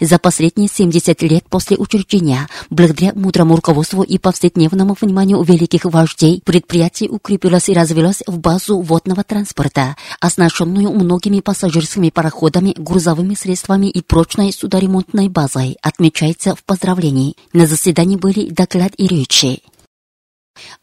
За 0.00 0.18
последние 0.18 0.70
70 0.72 1.20
лет 1.24 1.44
после 1.50 1.76
учреждения, 1.76 2.48
благодаря 2.70 3.12
мудрому 3.14 3.56
руководству 3.56 3.73
руководству 3.74 4.04
и 4.04 4.18
повседневному 4.18 4.96
вниманию 5.00 5.42
великих 5.42 5.84
вождей 5.84 6.40
предприятие 6.44 7.10
укрепилось 7.10 7.68
и 7.68 7.74
развилось 7.74 8.22
в 8.26 8.38
базу 8.38 8.78
водного 8.80 9.24
транспорта, 9.24 9.96
оснащенную 10.20 10.92
многими 10.92 11.40
пассажирскими 11.40 12.10
пароходами, 12.10 12.74
грузовыми 12.76 13.34
средствами 13.34 13.86
и 13.86 14.00
прочной 14.00 14.52
судоремонтной 14.52 15.28
базой, 15.28 15.76
отмечается 15.82 16.54
в 16.54 16.62
поздравлении. 16.62 17.34
На 17.52 17.66
заседании 17.66 18.16
были 18.16 18.48
доклад 18.48 18.92
и 18.96 19.08
речи. 19.08 19.60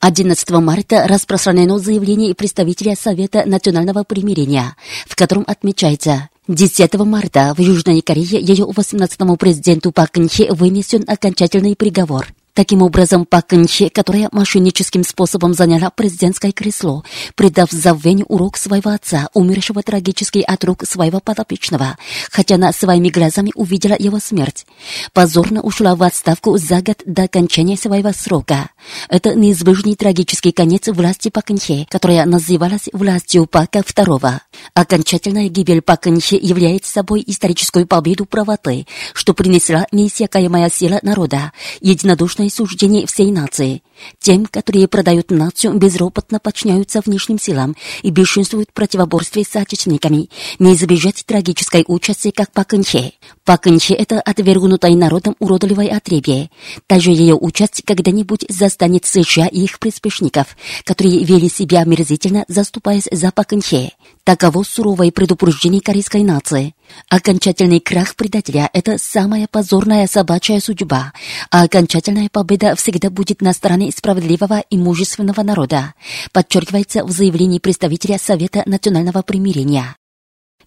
11 0.01 0.49
марта 0.49 1.07
распространено 1.07 1.79
заявление 1.79 2.35
представителя 2.35 2.97
Совета 2.97 3.45
национального 3.45 4.03
примирения, 4.03 4.75
в 5.07 5.15
котором 5.15 5.45
отмечается, 5.47 6.27
10 6.49 6.93
марта 7.05 7.53
в 7.55 7.61
Южной 7.61 8.01
Корее 8.01 8.41
ее 8.41 8.65
18-му 8.65 9.37
президенту 9.37 9.93
Пак 9.93 10.11
Кын 10.11 10.27
вынесен 10.49 11.05
окончательный 11.07 11.77
приговор. 11.77 12.27
Таким 12.53 12.81
образом, 12.81 13.25
Пак 13.25 13.47
Кынче, 13.47 13.89
которая 13.89 14.27
мошенническим 14.33 15.03
способом 15.03 15.53
заняла 15.53 15.89
президентское 15.89 16.51
кресло, 16.51 17.03
придав 17.35 17.71
забвению 17.71 18.25
урок 18.25 18.57
своего 18.57 18.91
отца, 18.91 19.29
умершего 19.33 19.81
трагически 19.81 20.39
от 20.39 20.63
рук 20.65 20.85
своего 20.85 21.21
подопечного, 21.21 21.97
хотя 22.29 22.55
она 22.55 22.73
своими 22.73 23.09
глазами 23.09 23.51
увидела 23.55 23.95
его 23.97 24.19
смерть, 24.19 24.65
позорно 25.13 25.61
ушла 25.61 25.95
в 25.95 26.03
отставку 26.03 26.57
за 26.57 26.81
год 26.81 27.01
до 27.05 27.23
окончания 27.23 27.77
своего 27.77 28.11
срока. 28.11 28.69
Это 29.07 29.33
неизбежный 29.33 29.95
трагический 29.95 30.51
конец 30.51 30.89
власти 30.89 31.29
Пак 31.29 31.45
Кынче, 31.45 31.87
которая 31.89 32.25
называлась 32.25 32.89
властью 32.91 33.45
Пака 33.45 33.79
II. 33.79 34.39
Окончательная 34.73 35.47
гибель 35.47 35.81
Пак 35.81 36.01
Кынче 36.01 36.35
является 36.35 36.91
собой 36.91 37.23
историческую 37.25 37.87
победу 37.87 38.25
правоты, 38.25 38.87
что 39.13 39.33
принесла 39.33 39.87
неиссякаемая 39.93 40.69
сила 40.69 40.99
народа, 41.01 41.53
единодушно 41.79 42.41
суждение 42.51 43.07
всей 43.07 43.31
нации. 43.31 43.81
Тем, 44.19 44.45
которые 44.45 44.87
продают 44.87 45.31
нацию, 45.31 45.73
безропотно 45.73 46.39
подчиняются 46.39 47.01
внешним 47.05 47.39
силам 47.39 47.75
и 48.03 48.11
бесчинствуют 48.11 48.69
в 48.69 48.73
противоборстве 48.73 49.43
с 49.43 49.55
отечественниками, 49.55 50.29
не 50.59 50.73
избежать 50.73 51.23
трагической 51.25 51.83
участи, 51.87 52.31
как 52.31 52.51
Пакынче. 52.51 53.13
Пакынче— 53.45 53.93
это 53.95 54.21
отвергнутое 54.21 54.95
народом 54.95 55.35
уродливое 55.39 55.95
отребье. 55.95 56.49
Также 56.87 57.11
ее 57.11 57.35
участь 57.35 57.83
когда-нибудь 57.85 58.45
застанет 58.49 59.05
США 59.05 59.47
и 59.47 59.61
их 59.61 59.79
приспешников, 59.79 60.55
которые 60.83 61.23
вели 61.23 61.49
себя 61.49 61.79
омерзительно, 61.81 62.45
заступаясь 62.47 63.07
за 63.11 63.31
Пакынче. 63.31 63.91
Таково 64.23 64.63
суровое 64.63 65.11
предупреждение 65.11 65.81
корейской 65.81 66.23
нации. 66.23 66.75
Окончательный 67.09 67.79
крах 67.79 68.15
предателя— 68.15 68.69
это 68.73 68.97
самая 68.97 69.47
позорная 69.49 70.07
собачья 70.07 70.59
судьба, 70.59 71.13
а 71.49 71.63
окончательная 71.63 72.29
победа 72.29 72.75
всегда 72.75 73.09
будет 73.09 73.41
на 73.41 73.53
стороне 73.53 73.90
справедливого 73.91 74.63
и 74.69 74.77
мужественного 74.77 75.43
народа, 75.43 75.93
подчеркивается 76.31 77.03
в 77.03 77.11
заявлении 77.11 77.59
представителя 77.59 78.17
Совета 78.17 78.63
национального 78.65 79.21
примирения. 79.21 79.95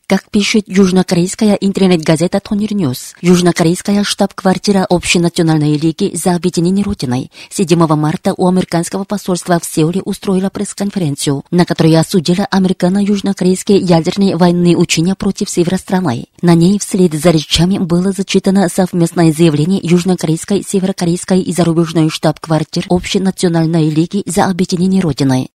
Как 0.06 0.30
пишет 0.30 0.64
южнокорейская 0.66 1.54
интернет-газета 1.54 2.38
Tongil 2.38 2.74
News, 2.74 3.14
южнокорейская 3.22 4.04
штаб-квартира 4.04 4.84
Общенациональной 4.90 5.78
лиги 5.78 6.14
за 6.14 6.34
объединение 6.34 6.84
Родиной 6.84 7.30
7 7.48 7.86
марта 7.96 8.34
у 8.36 8.46
американского 8.46 9.04
посольства 9.04 9.58
в 9.58 9.64
Сеуле 9.64 10.02
устроила 10.02 10.50
пресс-конференцию, 10.50 11.42
на 11.50 11.64
которой 11.64 11.96
осудила 11.96 12.46
американо-южнокорейские 12.50 13.78
ядерные 13.78 14.36
военные 14.36 14.76
учения 14.76 15.14
против 15.14 15.48
севера 15.48 15.78
страны. 15.78 16.26
На 16.42 16.54
ней 16.54 16.78
вслед 16.78 17.14
за 17.14 17.30
речами 17.30 17.78
было 17.78 18.12
зачитано 18.12 18.68
совместное 18.68 19.32
заявление 19.32 19.80
южнокорейской, 19.82 20.62
северокорейской 20.62 21.40
и 21.40 21.50
зарубежной 21.50 22.10
штаб-квартир 22.10 22.84
Общенациональной 22.90 23.88
лиги 23.88 24.22
за 24.26 24.44
объединение 24.44 25.00
Родины. 25.00 25.48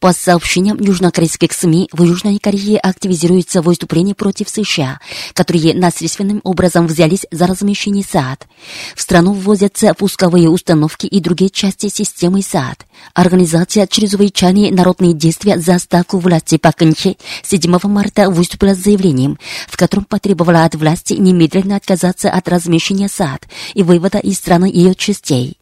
По 0.00 0.12
сообщениям 0.12 0.78
южнокорейских 0.80 1.52
СМИ, 1.52 1.88
в 1.92 2.02
Южной 2.02 2.38
Корее 2.38 2.78
активизируется 2.78 3.62
выступление 3.62 4.14
против 4.14 4.48
США, 4.48 5.00
которые 5.32 5.74
насильственным 5.74 6.40
образом 6.44 6.86
взялись 6.86 7.26
за 7.30 7.46
размещение 7.46 8.04
САД. 8.04 8.46
В 8.96 9.00
страну 9.00 9.32
ввозятся 9.32 9.94
пусковые 9.94 10.48
установки 10.48 11.06
и 11.06 11.20
другие 11.20 11.50
части 11.50 11.88
системы 11.88 12.42
САД. 12.42 12.86
Организация 13.14 13.86
«Чрезвычайные 13.86 14.72
народные 14.72 15.12
действия 15.12 15.58
за 15.58 15.78
ставку 15.78 16.18
власти 16.18 16.58
Пакынче» 16.58 17.16
7 17.42 17.78
марта 17.84 18.30
выступила 18.30 18.74
с 18.74 18.78
заявлением, 18.78 19.38
в 19.68 19.76
котором 19.76 20.04
потребовала 20.04 20.64
от 20.64 20.74
власти 20.74 21.14
немедленно 21.14 21.76
отказаться 21.76 22.30
от 22.30 22.48
размещения 22.48 23.08
САД 23.08 23.48
и 23.74 23.82
вывода 23.82 24.18
из 24.18 24.36
страны 24.36 24.66
ее 24.66 24.94
частей. 24.94 25.56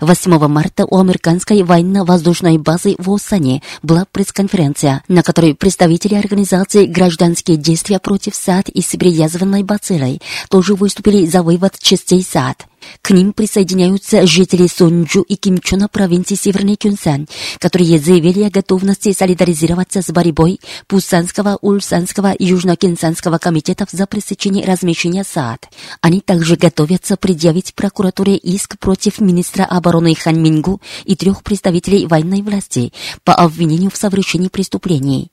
8 0.00 0.48
марта 0.48 0.86
у 0.86 0.98
американской 0.98 1.62
военно-воздушной 1.62 2.58
базы 2.58 2.94
в 2.98 3.12
Осане 3.12 3.62
была 3.82 4.06
пресс-конференция, 4.10 5.02
на 5.08 5.22
которой 5.22 5.54
представители 5.54 6.14
организации 6.14 6.86
«Гражданские 6.86 7.56
действия 7.56 7.98
против 7.98 8.34
САД» 8.34 8.68
и 8.68 8.82
с 8.82 8.94
язвенной 8.94 9.62
бациллой 9.62 10.20
тоже 10.48 10.74
выступили 10.74 11.26
за 11.26 11.42
вывод 11.42 11.78
частей 11.78 12.22
САД. 12.22 12.66
К 13.02 13.10
ним 13.10 13.32
присоединяются 13.32 14.26
жители 14.26 14.66
Сонджу 14.66 15.22
и 15.22 15.36
Кимчона 15.36 15.88
провинции 15.88 16.34
Северный 16.34 16.76
Кюнсан, 16.76 17.26
которые 17.58 17.98
заявили 17.98 18.44
о 18.44 18.50
готовности 18.50 19.12
солидаризироваться 19.12 20.02
с 20.02 20.10
борьбой 20.10 20.60
Пусанского, 20.86 21.58
Ульсанского 21.60 22.32
и 22.32 22.46
Южно-Кинсанского 22.46 23.38
комитетов 23.38 23.88
за 23.90 24.06
пресечение 24.06 24.64
размещения 24.64 25.24
САД. 25.24 25.68
Они 26.00 26.20
также 26.20 26.56
готовятся 26.56 27.16
предъявить 27.16 27.74
прокуратуре 27.74 28.36
иск 28.36 28.78
против 28.78 29.20
министра 29.20 29.64
обороны 29.64 30.14
Хан 30.14 30.40
Мингу 30.40 30.80
и 31.04 31.16
трех 31.16 31.42
представителей 31.42 32.06
военной 32.06 32.42
власти 32.42 32.92
по 33.24 33.34
обвинению 33.34 33.90
в 33.90 33.96
совершении 33.96 34.48
преступлений. 34.48 35.31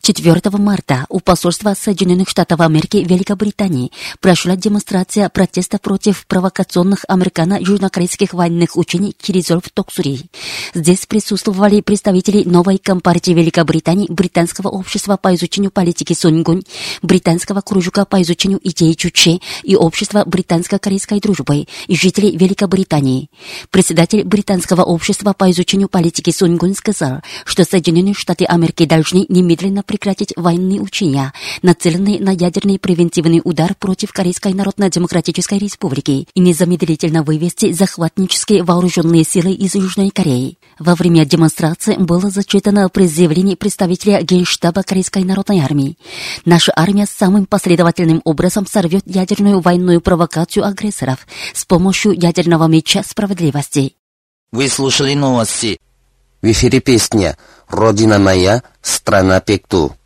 4 0.00 0.40
марта 0.58 1.06
у 1.08 1.20
посольства 1.20 1.74
Соединенных 1.74 2.28
Штатов 2.28 2.60
Америки 2.60 3.02
в 3.02 3.08
Великобритании 3.08 3.90
прошла 4.20 4.54
демонстрация 4.54 5.28
протеста 5.28 5.78
против 5.78 6.26
провокационных 6.26 7.04
американо-южнокорейских 7.08 8.34
военных 8.34 8.76
учений 8.76 9.16
Киризол 9.18 9.60
в 9.60 9.70
Токсури. 9.70 10.26
Здесь 10.74 11.06
присутствовали 11.06 11.80
представители 11.80 12.44
новой 12.44 12.78
компартии 12.78 13.32
Великобритании, 13.32 14.06
Британского 14.10 14.68
общества 14.68 15.16
по 15.16 15.34
изучению 15.34 15.70
политики 15.70 16.12
Сунгунь, 16.12 16.62
Британского 17.02 17.60
кружка 17.60 18.04
по 18.04 18.20
изучению 18.22 18.60
идей 18.62 18.94
Чуче 18.94 19.40
и 19.62 19.74
общества 19.74 20.24
британско-корейской 20.26 21.20
дружбы 21.20 21.66
и 21.86 21.96
жителей 21.96 22.36
Великобритании. 22.36 23.30
Председатель 23.70 24.24
Британского 24.24 24.82
общества 24.82 25.32
по 25.32 25.50
изучению 25.50 25.88
политики 25.88 26.30
Сунгунь 26.30 26.74
сказал, 26.74 27.22
что 27.44 27.64
Соединенные 27.64 28.14
Штаты 28.14 28.44
Америки 28.44 28.84
должны 28.84 29.24
немедленно 29.28 29.63
немедленно 29.64 29.82
прекратить 29.82 30.32
военные 30.36 30.80
учения, 30.80 31.32
нацеленные 31.62 32.20
на 32.20 32.30
ядерный 32.30 32.78
превентивный 32.78 33.40
удар 33.42 33.74
против 33.74 34.12
Корейской 34.12 34.52
Народно-Демократической 34.52 35.58
Республики 35.58 36.26
и 36.34 36.40
незамедлительно 36.40 37.22
вывести 37.22 37.72
захватнические 37.72 38.62
вооруженные 38.62 39.24
силы 39.24 39.52
из 39.52 39.74
Южной 39.74 40.10
Кореи. 40.10 40.58
Во 40.78 40.94
время 40.94 41.24
демонстрации 41.24 41.96
было 41.96 42.30
зачитано 42.30 42.90
заявлении 42.94 43.54
представителя 43.54 44.22
Генштаба 44.22 44.82
Корейской 44.82 45.24
Народной 45.24 45.60
Армии. 45.60 45.96
Наша 46.44 46.72
армия 46.74 47.06
самым 47.06 47.46
последовательным 47.46 48.20
образом 48.24 48.66
сорвет 48.66 49.04
ядерную 49.06 49.60
военную 49.60 50.00
провокацию 50.00 50.64
агрессоров 50.66 51.26
с 51.52 51.64
помощью 51.64 52.12
ядерного 52.12 52.66
меча 52.66 53.02
справедливости. 53.02 53.94
Вы 54.52 54.68
слушали 54.68 55.14
новости. 55.14 55.78
В 56.42 56.46
эфире 56.50 56.80
песня 56.80 57.36
«Родина 57.68 58.18
моя, 58.18 58.62
страна 58.82 59.40
пекту». 59.40 59.96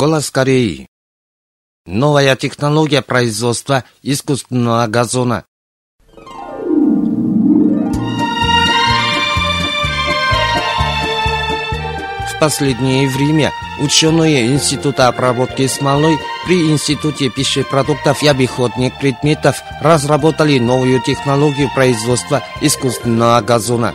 Голос 0.00 0.30
Кореи. 0.30 0.88
Новая 1.84 2.34
технология 2.34 3.02
производства 3.02 3.84
искусственного 4.02 4.86
газона. 4.86 5.44
В 12.30 12.40
последнее 12.40 13.10
время 13.10 13.52
ученые 13.82 14.46
Института 14.46 15.08
обработки 15.08 15.66
смолой 15.66 16.16
при 16.46 16.70
Институте 16.72 17.28
пищепродуктов 17.28 18.22
и 18.22 18.28
обиходных 18.28 18.98
предметов 18.98 19.56
разработали 19.82 20.58
новую 20.58 21.02
технологию 21.02 21.68
производства 21.74 22.42
искусственного 22.62 23.42
газона. 23.42 23.94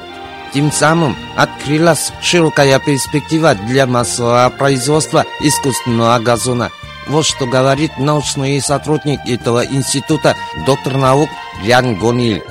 Тем 0.54 0.72
самым 0.72 1.16
открылась 1.36 2.12
широкая 2.22 2.78
перспектива 2.80 3.54
для 3.54 3.86
массового 3.86 4.50
производства 4.50 5.24
искусственного 5.40 6.18
газона. 6.18 6.70
Вот 7.08 7.24
что 7.24 7.46
говорит 7.46 7.92
научный 7.98 8.60
сотрудник 8.60 9.20
этого 9.26 9.64
института, 9.64 10.36
доктор 10.66 10.96
наук 10.96 11.28
Лян 11.64 11.96
Гонил. 11.98 12.42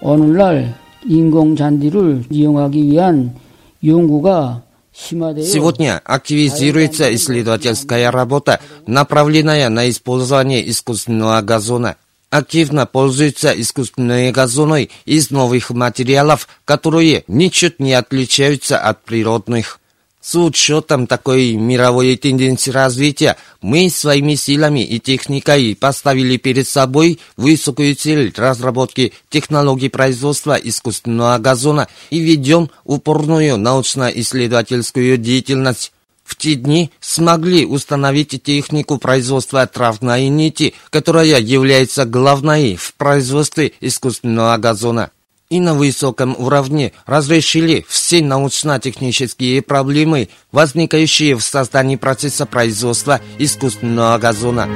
오늘날 0.00 0.74
인공 1.04 1.56
잔디를 1.56 2.24
이용하기 2.30 2.82
위한 2.82 3.34
연구가 3.82 4.62
심화되어 4.92 5.44
Сегодня 5.44 6.00
активизируется 6.04 7.14
исследовательская 7.14 8.10
работа, 8.10 8.60
направленная 8.86 9.68
на 9.68 9.88
использование 9.88 10.68
искусственного 10.68 11.40
газона. 11.42 11.96
Активно 12.33 12.87
пользуются 12.87 13.51
искусственные 13.51 14.31
газоны 14.31 14.89
из 15.05 15.29
новых 15.29 15.69
материалов, 15.69 16.47
которые 16.65 17.23
ничуть 17.27 17.79
не 17.79 17.93
отличаются 17.93 18.79
от 18.79 19.03
природных. 19.03 19.79
С 20.19 20.33
учетом 20.33 21.05
такой 21.05 21.53
мировой 21.53 22.17
тенденции 22.17 22.71
развития, 22.71 23.37
мы 23.61 23.87
своими 23.91 24.33
силами 24.33 24.83
и 24.83 24.99
техникой 24.99 25.77
поставили 25.79 26.37
перед 26.37 26.67
собой 26.67 27.19
высокую 27.37 27.95
цель 27.95 28.33
разработки 28.35 29.13
технологий 29.29 29.89
производства 29.89 30.55
искусственного 30.55 31.37
газона 31.37 31.87
и 32.09 32.19
ведем 32.19 32.71
упорную 32.83 33.57
научно-исследовательскую 33.59 35.19
деятельность. 35.19 35.92
В 36.23 36.35
те 36.35 36.55
дни 36.55 36.91
смогли 36.99 37.65
установить 37.65 38.41
технику 38.41 38.97
производства 38.97 39.65
травной 39.67 40.29
нити, 40.29 40.73
которая 40.89 41.39
является 41.39 42.05
главной 42.05 42.75
в 42.75 42.93
производстве 42.95 43.73
искусственного 43.81 44.57
газона 44.57 45.11
и 45.53 45.59
на 45.59 45.75
высоком 45.75 46.35
уровне 46.39 46.93
разрешили 47.05 47.85
все 47.87 48.23
научно-технические 48.23 49.61
проблемы, 49.61 50.29
возникающие 50.51 51.35
в 51.35 51.43
создании 51.43 51.95
процесса 51.95 52.47
производства 52.47 53.21
искусственного 53.37 54.17
газона. 54.17 54.67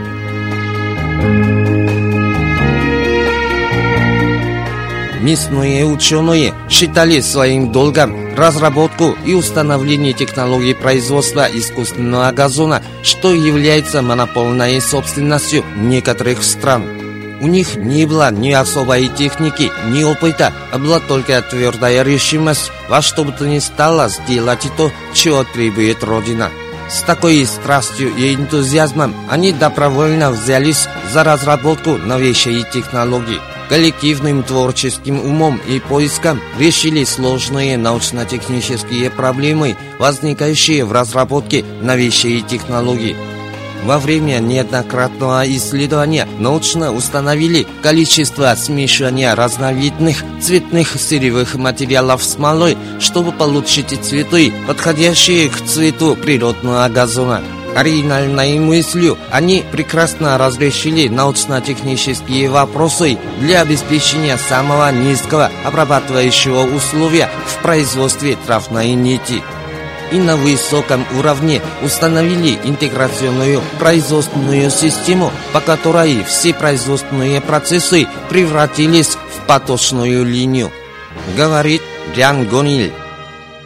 Местные 5.20 5.84
ученые 5.86 6.54
считали 6.70 7.22
своим 7.22 7.72
долгом 7.72 8.27
разработку 8.38 9.18
и 9.26 9.34
установление 9.34 10.14
технологий 10.14 10.74
производства 10.74 11.48
искусственного 11.52 12.32
газона, 12.32 12.84
что 13.04 13.34
является 13.34 14.02
монопольной 14.02 14.80
собственностью 14.80 15.64
некоторых 15.76 16.44
стран. 16.44 16.86
У 17.40 17.48
них 17.48 17.76
не 17.76 18.06
было 18.06 18.32
ни 18.32 18.52
особой 18.52 19.08
техники, 19.08 19.72
ни 19.90 20.04
опыта, 20.04 20.54
а 20.72 20.78
была 20.78 21.00
только 21.00 21.42
твердая 21.42 22.04
решимость 22.04 22.72
во 22.90 23.02
что 23.02 23.24
бы 23.24 23.32
то 23.32 23.46
ни 23.46 23.60
стало 23.60 24.10
сделать 24.10 24.68
то, 24.76 24.92
чего 25.14 25.44
требует 25.44 26.04
Родина. 26.04 26.50
С 26.90 27.02
такой 27.02 27.46
страстью 27.46 28.16
и 28.16 28.34
энтузиазмом 28.34 29.14
они 29.30 29.52
добровольно 29.52 30.32
взялись 30.32 30.88
за 31.12 31.24
разработку 31.24 31.98
новейшей 31.98 32.64
технологии. 32.64 33.42
Коллективным 33.70 34.44
творческим 34.44 35.20
умом 35.20 35.60
и 35.68 35.80
поиском 35.80 36.40
решили 36.58 37.04
сложные 37.04 37.78
научно-технические 37.78 39.12
проблемы, 39.12 39.76
возникающие 40.00 40.86
в 40.86 40.94
разработке 40.94 41.66
новейшей 41.82 42.42
технологии. 42.42 43.16
Во 43.84 44.00
время 44.00 44.40
неоднократного 44.40 45.44
исследования 45.56 46.28
научно 46.40 46.94
установили 46.94 47.68
количество 47.84 48.54
смешивания 48.56 49.36
разновидных 49.36 50.24
цветных 50.42 51.00
сырьевых 51.00 51.56
материалов 51.56 52.24
смолой, 52.24 52.78
чтобы 53.00 53.32
получить 53.32 53.98
цветы, 54.02 54.52
подходящие 54.66 55.50
к 55.50 55.62
цвету 55.66 56.16
природного 56.16 56.88
газона 56.90 57.42
Оригинальной 57.77 58.59
мыслью 58.59 59.17
они 59.31 59.65
прекрасно 59.73 60.37
разрешили 60.37 61.09
научно-технические 61.09 62.51
вопросы 62.51 63.17
для 63.41 63.63
обеспечения 63.63 64.37
самого 64.37 64.93
низкого 64.93 65.51
обрабатывающего 65.65 66.63
условия 66.65 67.31
в 67.47 67.63
производстве 67.63 68.37
травной 68.47 68.93
нити 68.93 69.43
и 70.13 70.19
на 70.19 70.37
высоком 70.37 71.05
уровне 71.19 71.63
установили 71.83 72.59
интеграционную 72.65 73.63
производственную 73.79 74.71
систему, 74.71 75.31
по 75.55 75.61
которой 75.61 76.23
все 76.25 76.53
производственные 76.53 77.41
процессы 77.41 78.07
превратились 78.29 79.17
в 79.17 79.47
поточную 79.47 80.25
линию, 80.27 80.71
говорит 81.37 81.81
Лян 82.15 82.47
Гонил. 82.47 82.93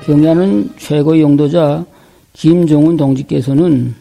경야는 0.06 0.70
최고 0.78 1.18
용도자 1.18 1.84
김종훈 2.32 2.96
동지께서는 2.96 3.96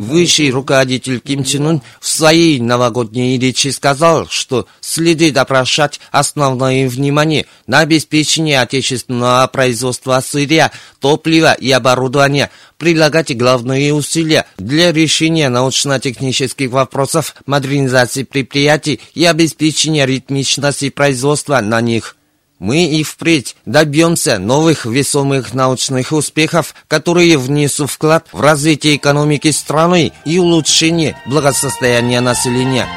Высший 0.00 0.50
руководитель 0.50 1.20
Ким 1.20 1.44
Чен 1.44 1.66
Ын 1.66 1.82
в 2.00 2.08
своей 2.08 2.58
новогодней 2.58 3.38
речи 3.38 3.68
сказал, 3.68 4.28
что 4.28 4.66
следует 4.80 5.36
обращать 5.36 6.00
основное 6.10 6.88
внимание 6.88 7.46
на 7.66 7.80
обеспечение 7.80 8.62
отечественного 8.62 9.46
производства 9.48 10.20
сырья, 10.20 10.72
топлива 11.00 11.52
и 11.52 11.70
оборудования, 11.70 12.50
прилагать 12.78 13.36
главные 13.36 13.92
усилия 13.92 14.46
для 14.56 14.90
решения 14.90 15.50
научно-технических 15.50 16.70
вопросов, 16.70 17.34
модернизации 17.44 18.22
предприятий 18.22 19.00
и 19.14 19.24
обеспечения 19.24 20.06
ритмичности 20.06 20.88
производства 20.88 21.60
на 21.60 21.82
них. 21.82 22.15
Мы 22.58 22.86
и 22.86 23.02
впредь 23.02 23.54
добьемся 23.66 24.38
новых 24.38 24.86
весомых 24.86 25.52
научных 25.52 26.12
успехов, 26.12 26.74
которые 26.88 27.36
внесут 27.36 27.90
вклад 27.90 28.28
в 28.32 28.40
развитие 28.40 28.96
экономики 28.96 29.50
страны 29.50 30.12
и 30.24 30.38
улучшение 30.38 31.18
благосостояния 31.26 32.20
населения. 32.20 32.88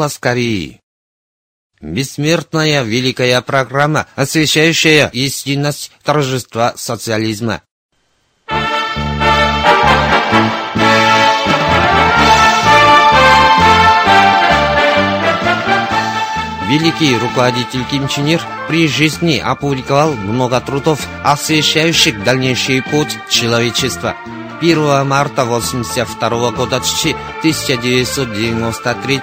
Голос 0.00 0.16
Кореи. 0.16 0.80
Бессмертная 1.82 2.84
великая 2.84 3.42
программа, 3.42 4.06
освещающая 4.16 5.10
истинность 5.12 5.92
торжества 6.02 6.72
социализма. 6.74 7.60
Великий 16.70 17.18
руководитель 17.18 17.84
Ким 17.90 18.08
Чен 18.08 18.26
Ир 18.28 18.40
при 18.68 18.88
жизни 18.88 19.36
опубликовал 19.36 20.14
много 20.14 20.62
трудов, 20.62 21.06
освещающих 21.22 22.24
дальнейший 22.24 22.80
путь 22.82 23.18
человечества. 23.28 24.16
1 24.60 25.06
марта 25.06 25.42
1982 25.42 26.50
года 26.50 26.76
1993 26.76 29.22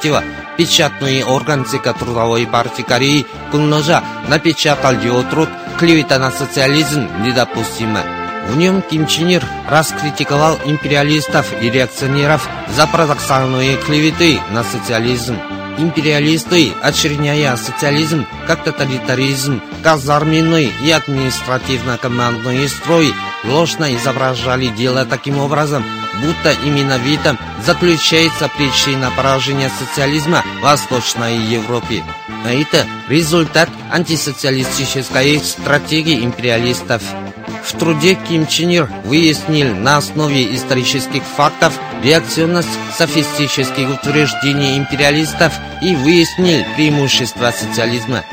печатный 0.57 1.23
орган 1.23 1.63
ЦК 1.63 1.93
Трудовой 1.97 2.45
партии 2.47 2.81
Кореи 2.81 3.27
Кунножа 3.51 4.03
напечатал 4.27 4.93
его 4.93 5.21
труд 5.21 5.47
«Клевета 5.77 6.17
на 6.17 6.31
социализм 6.31 7.07
недопустима». 7.21 8.01
В 8.49 8.57
нем 8.57 8.81
Ким 8.81 9.05
Чен 9.05 9.29
Ир 9.29 9.43
раскритиковал 9.69 10.57
империалистов 10.65 11.53
и 11.61 11.69
реакционеров 11.69 12.49
за 12.75 12.87
парадоксальные 12.87 13.77
клеветы 13.77 14.39
на 14.51 14.63
социализм. 14.63 15.37
Империалисты, 15.77 16.73
очерняя 16.81 17.55
социализм 17.55 18.25
как 18.47 18.63
тоталитаризм, 18.63 19.61
казарменный 19.83 20.71
и 20.83 20.91
административно-командный 20.91 22.67
строй, 22.67 23.13
ложно 23.43 23.95
изображали 23.95 24.67
дело 24.67 25.05
таким 25.05 25.37
образом, 25.37 25.83
будто 26.21 26.51
именно 26.65 26.97
в 26.97 27.13
этом 27.13 27.37
заключается 27.63 28.49
причина 28.57 29.11
поражения 29.15 29.69
социализма 29.77 30.43
в 30.59 30.63
Восточной 30.63 31.37
Европе. 31.37 32.03
А 32.43 32.51
это 32.51 32.87
результат 33.07 33.69
антисоциалистической 33.91 35.39
стратегии 35.39 36.23
империалистов. 36.23 37.03
В 37.67 37.77
труде 37.77 38.15
Ким 38.15 38.47
Чен 38.47 38.69
Ир 38.69 38.89
выяснил 39.03 39.75
на 39.75 39.97
основе 39.97 40.55
исторических 40.55 41.21
фактов 41.21 41.77
реакционность 42.01 42.69
софистических 42.97 43.89
утверждений 43.89 44.77
империалистов 44.77 45.53
и 45.81 45.93
выяснил 45.93 46.63
преимущества 46.75 47.51
социализма. 47.51 48.23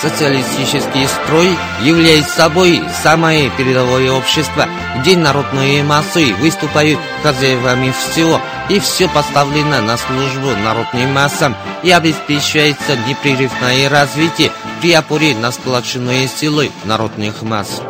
Социалистический 0.00 1.08
строй 1.08 1.56
является 1.82 2.36
собой 2.36 2.82
самое 3.02 3.50
передовое 3.58 4.12
общество, 4.12 4.68
где 5.00 5.16
народные 5.16 5.82
массы 5.82 6.32
выступают 6.34 7.00
хозяевами 7.22 7.92
всего, 7.92 8.40
и 8.68 8.78
все 8.78 9.08
поставлено 9.08 9.82
на 9.82 9.96
службу 9.96 10.50
народным 10.62 11.12
массам 11.12 11.56
и 11.82 11.90
обеспечивается 11.90 12.96
непрерывное 13.08 13.88
развитие 13.88 14.52
при 14.80 14.92
опоре 14.92 15.34
на 15.34 15.50
сплоченные 15.50 16.28
силы 16.28 16.70
народных 16.84 17.42
масс 17.42 17.82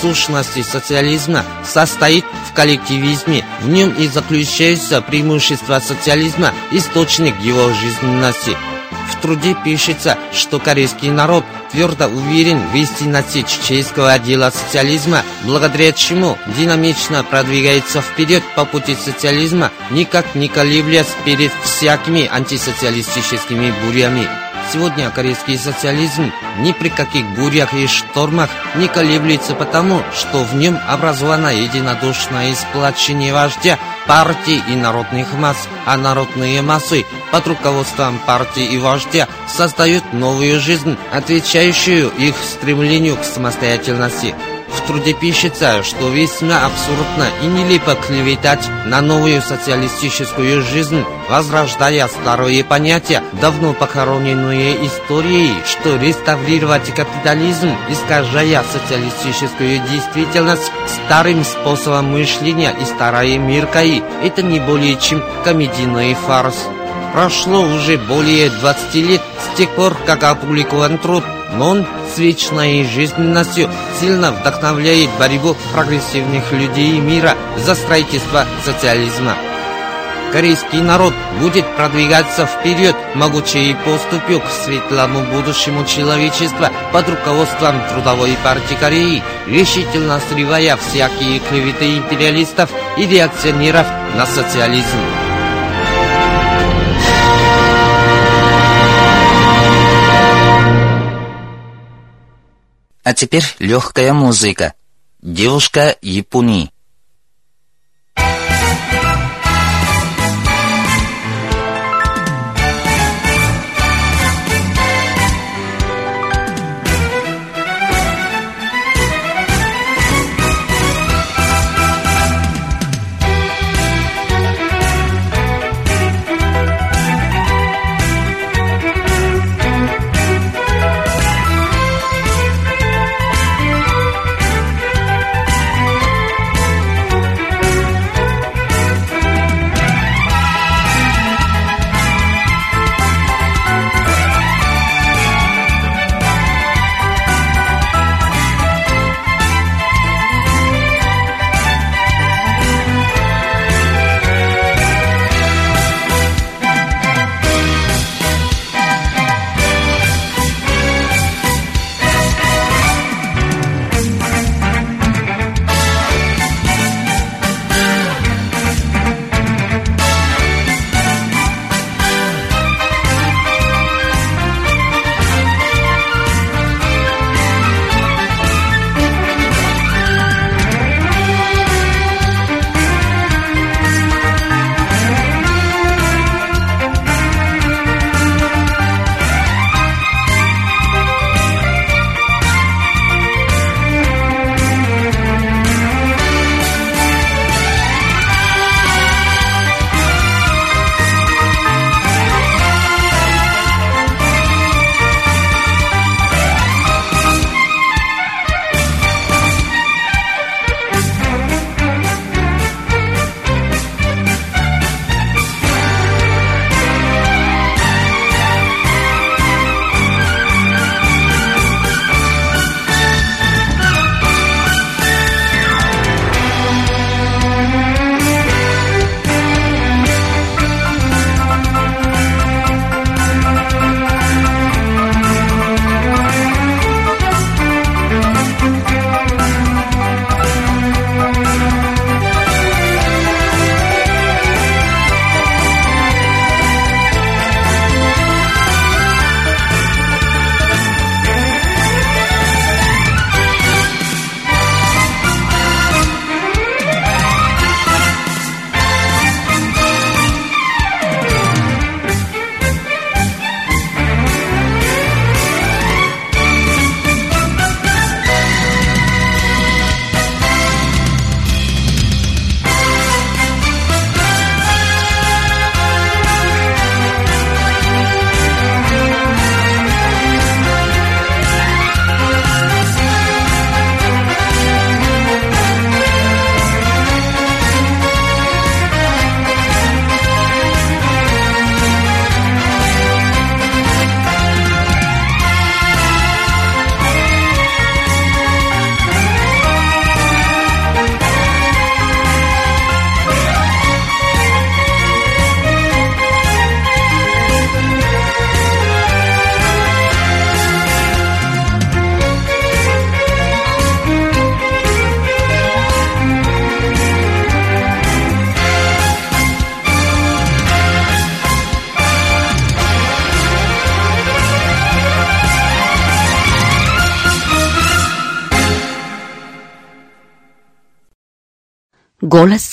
сущности 0.00 0.62
социализма 0.62 1.44
состоит 1.64 2.24
в 2.48 2.52
коллективизме. 2.52 3.44
В 3.60 3.68
нем 3.68 3.90
и 3.90 4.06
заключается 4.08 5.02
преимущество 5.02 5.78
социализма, 5.80 6.52
источник 6.70 7.38
его 7.40 7.72
жизненности. 7.72 8.56
В 9.10 9.20
труде 9.22 9.54
пишется, 9.64 10.18
что 10.32 10.58
корейский 10.58 11.10
народ 11.10 11.44
твердо 11.70 12.06
уверен 12.06 12.58
в 12.68 12.74
истинности 12.74 13.42
чеченского 13.42 14.18
дела 14.18 14.50
социализма, 14.50 15.22
благодаря 15.44 15.92
чему 15.92 16.38
динамично 16.58 17.22
продвигается 17.22 18.00
вперед 18.00 18.42
по 18.56 18.64
пути 18.64 18.96
социализма, 18.96 19.70
никак 19.90 20.34
не 20.34 20.48
колеблясь 20.48 21.14
перед 21.24 21.52
всякими 21.62 22.26
антисоциалистическими 22.26 23.72
бурями. 23.84 24.49
Сегодня 24.72 25.10
корейский 25.10 25.58
социализм 25.58 26.32
ни 26.58 26.72
при 26.72 26.88
каких 26.88 27.26
бурях 27.30 27.74
и 27.74 27.86
штормах 27.86 28.50
не 28.76 28.88
колеблется 28.88 29.54
потому, 29.54 30.02
что 30.14 30.44
в 30.44 30.54
нем 30.54 30.78
образовано 30.88 31.48
единодушное 31.48 32.54
сплочение 32.54 33.32
вождя 33.32 33.78
партии 34.06 34.62
и 34.68 34.76
народных 34.76 35.32
масс, 35.34 35.68
а 35.86 35.96
народные 35.96 36.62
массы 36.62 37.04
под 37.32 37.46
руководством 37.48 38.18
партии 38.26 38.64
и 38.64 38.78
вождя 38.78 39.28
создают 39.48 40.12
новую 40.12 40.60
жизнь, 40.60 40.96
отвечающую 41.12 42.10
их 42.10 42.34
стремлению 42.36 43.16
к 43.16 43.24
самостоятельности. 43.24 44.34
В 44.72 44.86
труде 44.86 45.12
пишется, 45.12 45.82
что 45.82 46.08
весьма 46.08 46.64
абсурдно 46.64 47.26
и 47.42 47.46
нелепо 47.46 47.94
клеветать 47.94 48.68
на 48.86 49.00
новую 49.00 49.42
социалистическую 49.42 50.62
жизнь, 50.62 51.04
возрождая 51.28 52.06
старые 52.08 52.64
понятия, 52.64 53.22
давно 53.40 53.72
похороненные 53.72 54.86
историей, 54.86 55.54
что 55.64 55.96
реставрировать 55.96 56.94
капитализм, 56.94 57.70
искажая 57.88 58.62
социалистическую 58.72 59.80
действительность 59.90 60.70
старым 60.86 61.44
способом 61.44 62.12
мышления 62.12 62.74
и 62.80 62.84
старой 62.84 63.38
миркой, 63.38 64.02
это 64.22 64.42
не 64.42 64.60
более 64.60 64.96
чем 64.96 65.22
комедийный 65.44 66.14
фарс. 66.14 66.56
Прошло 67.12 67.60
уже 67.60 67.98
более 67.98 68.50
20 68.50 68.94
лет 68.94 69.22
с 69.52 69.56
тех 69.56 69.68
пор, 69.70 69.96
как 70.06 70.22
опубликован 70.22 70.98
труд 70.98 71.24
но 71.52 71.70
он 71.70 71.86
с 72.14 72.18
вечной 72.18 72.84
жизненностью 72.84 73.70
сильно 74.00 74.32
вдохновляет 74.32 75.10
борьбу 75.18 75.56
прогрессивных 75.72 76.52
людей 76.52 76.98
мира 76.98 77.36
за 77.56 77.74
строительство 77.74 78.46
социализма. 78.64 79.34
Корейский 80.32 80.80
народ 80.80 81.12
будет 81.40 81.66
продвигаться 81.74 82.46
вперед 82.46 82.94
могучей 83.16 83.74
поступью 83.84 84.40
к 84.40 84.48
светлому 84.48 85.24
будущему 85.24 85.84
человечества 85.84 86.70
под 86.92 87.08
руководством 87.08 87.82
Трудовой 87.90 88.36
партии 88.44 88.76
Кореи, 88.78 89.22
решительно 89.46 90.20
срывая 90.28 90.76
всякие 90.76 91.40
клеветы 91.40 91.96
империалистов 91.96 92.70
и 92.96 93.06
реакционеров 93.06 93.86
на 94.16 94.24
социализм. 94.24 95.29
А 103.02 103.14
теперь 103.14 103.44
легкая 103.58 104.12
музыка. 104.12 104.74
Девушка 105.22 105.96
Японии. 106.02 106.70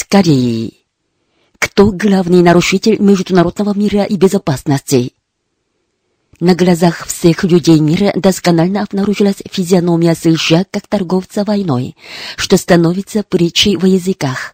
Голос 0.10 0.24
Кореи. 0.26 0.74
Кто 1.60 1.92
главный 1.92 2.42
нарушитель 2.42 2.98
международного 3.00 3.78
мира 3.78 4.04
и 4.04 4.16
безопасности? 4.16 5.14
На 6.40 6.56
глазах 6.56 7.08
всех 7.08 7.44
людей 7.44 7.80
мира 7.80 8.12
досконально 8.16 8.84
обнаружилась 8.84 9.42
физиономия 9.52 10.16
США 10.16 10.66
как 10.70 10.88
торговца 10.88 11.44
войной, 11.44 11.96
что 12.36 12.58
становится 12.58 13.24
притчей 13.24 13.76
во 13.76 13.88
языках. 13.88 14.54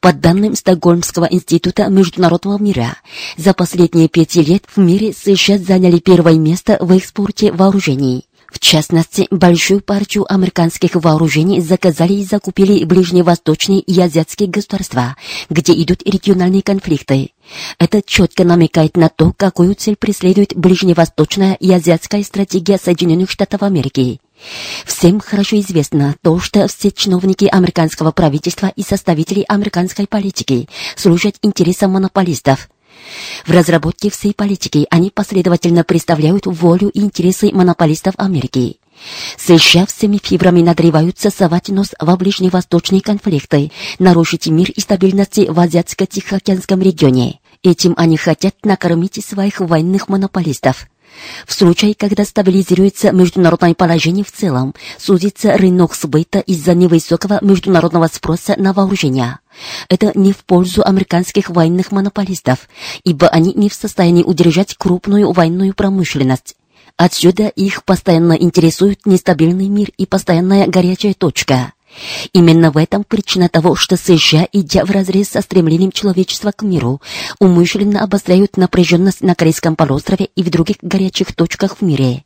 По 0.00 0.12
данным 0.12 0.54
Стокгольмского 0.54 1.24
института 1.24 1.88
международного 1.88 2.58
мира, 2.58 2.96
за 3.36 3.54
последние 3.54 4.08
пять 4.08 4.36
лет 4.36 4.64
в 4.66 4.78
мире 4.78 5.12
США 5.12 5.58
заняли 5.58 5.98
первое 5.98 6.34
место 6.34 6.76
в 6.80 6.92
экспорте 6.92 7.50
вооружений. 7.52 8.26
В 8.54 8.60
частности, 8.60 9.26
большую 9.32 9.80
партию 9.80 10.32
американских 10.32 10.94
вооружений 10.94 11.60
заказали 11.60 12.12
и 12.14 12.24
закупили 12.24 12.84
ближневосточные 12.84 13.80
и 13.80 14.00
азиатские 14.00 14.48
государства, 14.48 15.16
где 15.50 15.72
идут 15.72 16.02
региональные 16.04 16.62
конфликты. 16.62 17.32
Это 17.80 18.00
четко 18.00 18.44
намекает 18.44 18.96
на 18.96 19.08
то, 19.08 19.32
какую 19.36 19.74
цель 19.74 19.96
преследует 19.96 20.54
ближневосточная 20.54 21.54
и 21.54 21.70
азиатская 21.72 22.22
стратегия 22.22 22.78
Соединенных 22.78 23.28
Штатов 23.28 23.64
Америки. 23.64 24.20
Всем 24.86 25.18
хорошо 25.18 25.58
известно 25.58 26.14
то, 26.22 26.38
что 26.38 26.68
все 26.68 26.92
чиновники 26.92 27.46
американского 27.46 28.12
правительства 28.12 28.72
и 28.76 28.82
составители 28.82 29.44
американской 29.48 30.06
политики 30.06 30.68
служат 30.96 31.36
интересам 31.42 31.92
монополистов. 31.92 32.68
В 33.46 33.50
разработке 33.50 34.10
всей 34.10 34.34
политики 34.34 34.86
они 34.90 35.10
последовательно 35.10 35.84
представляют 35.84 36.46
волю 36.46 36.88
и 36.88 37.00
интересы 37.00 37.50
монополистов 37.52 38.14
Америки. 38.18 38.78
США 39.36 39.86
всеми 39.86 40.18
фибрами 40.22 40.62
надреваются 40.62 41.30
совать 41.30 41.68
нос 41.68 41.94
во 41.98 42.16
ближневосточные 42.16 43.00
конфликты, 43.00 43.72
нарушить 43.98 44.46
мир 44.46 44.70
и 44.70 44.80
стабильность 44.80 45.38
в 45.38 45.58
Азиатско-Тихоокеанском 45.58 46.80
регионе. 46.80 47.40
Этим 47.62 47.94
они 47.96 48.16
хотят 48.16 48.54
накормить 48.62 49.24
своих 49.24 49.60
военных 49.60 50.08
монополистов. 50.08 50.86
В 51.46 51.52
случае, 51.52 51.94
когда 51.94 52.24
стабилизируется 52.24 53.12
международное 53.12 53.74
положение 53.74 54.24
в 54.24 54.32
целом, 54.32 54.74
сузится 54.98 55.56
рынок 55.56 55.94
сбыта 55.94 56.40
из-за 56.40 56.74
невысокого 56.74 57.38
международного 57.40 58.08
спроса 58.08 58.54
на 58.58 58.72
вооружения. 58.72 59.38
Это 59.88 60.12
не 60.14 60.32
в 60.32 60.44
пользу 60.44 60.82
американских 60.84 61.50
военных 61.50 61.92
монополистов, 61.92 62.68
ибо 63.04 63.28
они 63.28 63.52
не 63.54 63.68
в 63.68 63.74
состоянии 63.74 64.22
удержать 64.22 64.74
крупную 64.76 65.32
военную 65.32 65.74
промышленность. 65.74 66.56
Отсюда 66.96 67.48
их 67.48 67.84
постоянно 67.84 68.34
интересует 68.34 69.04
нестабильный 69.04 69.68
мир 69.68 69.90
и 69.96 70.06
постоянная 70.06 70.66
горячая 70.66 71.14
точка. 71.14 71.72
Именно 72.32 72.70
в 72.70 72.76
этом 72.76 73.04
причина 73.04 73.48
того, 73.48 73.76
что 73.76 73.96
США, 73.96 74.48
идя 74.52 74.84
вразрез 74.84 75.30
со 75.30 75.40
стремлением 75.40 75.92
человечества 75.92 76.52
к 76.52 76.62
миру, 76.62 77.00
умышленно 77.38 78.02
обостряют 78.02 78.56
напряженность 78.56 79.20
на 79.22 79.34
Корейском 79.34 79.76
полуострове 79.76 80.28
и 80.34 80.42
в 80.42 80.50
других 80.50 80.76
горячих 80.82 81.34
точках 81.34 81.78
в 81.78 81.82
мире. 81.82 82.24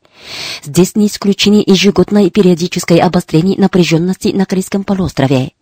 Здесь 0.65 0.97
не 0.97 1.07
исключение 1.07 1.63
ежегодное 1.67 2.31
периодическое 2.31 3.01
обострение 3.01 3.59
напряженности 3.59 4.29
на 4.29 4.47
Корейском 4.47 4.85
полуострове. 4.85 5.53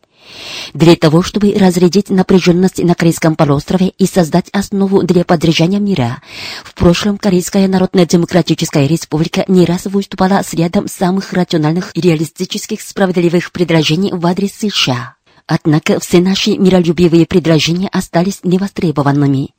Для 0.74 0.96
того, 0.96 1.22
чтобы 1.22 1.54
разрядить 1.58 2.10
напряженность 2.10 2.82
на 2.82 2.94
Корейском 2.94 3.36
полуострове 3.36 3.88
и 3.88 4.06
создать 4.06 4.48
основу 4.52 5.02
для 5.02 5.24
поддержания 5.24 5.80
мира, 5.80 6.22
в 6.64 6.74
прошлом 6.74 7.18
Корейская 7.18 7.68
Народно-Демократическая 7.68 8.86
Республика 8.86 9.44
не 9.48 9.64
раз 9.64 9.86
выступала 9.86 10.42
с 10.42 10.54
рядом 10.54 10.88
самых 10.88 11.32
рациональных 11.32 11.90
и 11.94 12.00
реалистических 12.00 12.80
справедливых 12.80 13.52
предложений 13.52 14.12
в 14.14 14.26
адрес 14.26 14.52
США. 14.52 15.16
Однако 15.48 16.00
все 16.00 16.20
наши 16.20 16.56
миролюбивые 16.58 17.24
предложения 17.24 17.88
остались 17.88 18.40
невостребованными. 18.42 19.50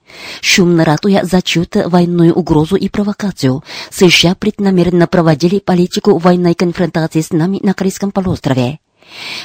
Шумно 0.42 0.84
ратуя 0.84 1.24
за 1.24 1.42
чью-то 1.42 1.88
военную 1.88 2.34
угрозу 2.34 2.76
и 2.76 2.90
провокацию, 2.90 3.64
США 3.90 4.36
преднамеренно 4.36 5.08
проводили 5.08 5.60
политику 5.60 6.18
военной 6.18 6.56
конфронтации 6.56 7.22
с 7.22 7.32
нами 7.32 7.60
на 7.64 7.74
Корейском 7.74 8.12
полуострове. 8.12 8.80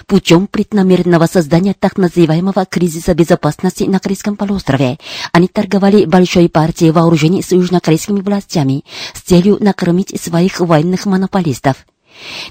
Путем 0.07 0.47
преднамеренного 0.47 1.27
создания 1.27 1.75
так 1.79 1.97
называемого 1.97 2.67
кризиса 2.67 3.15
безопасности 3.15 3.85
на 3.85 3.99
Корейском 3.99 4.37
полуострове 4.37 4.99
они 5.33 5.49
торговали 5.49 6.05
большой 6.05 6.49
партией 6.49 6.91
вооружений 6.91 7.43
с 7.43 7.53
южнокорейскими 7.53 8.21
властями 8.21 8.85
с 9.15 9.21
целью 9.21 9.59
накормить 9.61 10.21
своих 10.21 10.61
военных 10.61 11.07
монополистов. 11.07 11.77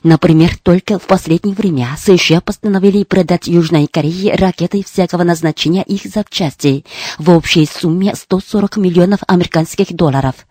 Например, 0.03 0.57
только 0.63 0.97
в 0.97 1.03
последнее 1.03 1.55
время 1.55 1.95
США 1.97 2.41
постановили 2.41 3.03
продать 3.03 3.47
Южной 3.47 3.87
Корее 3.87 4.35
ракеты 4.35 4.83
всякого 4.83 5.23
назначения 5.23 5.83
их 5.83 6.01
запчастей 6.05 6.85
в 7.19 7.29
общей 7.29 7.67
сумме 7.67 8.15
140 8.15 8.77
миллионов 8.77 9.19
американских 9.27 9.93
долларов– 9.93 10.35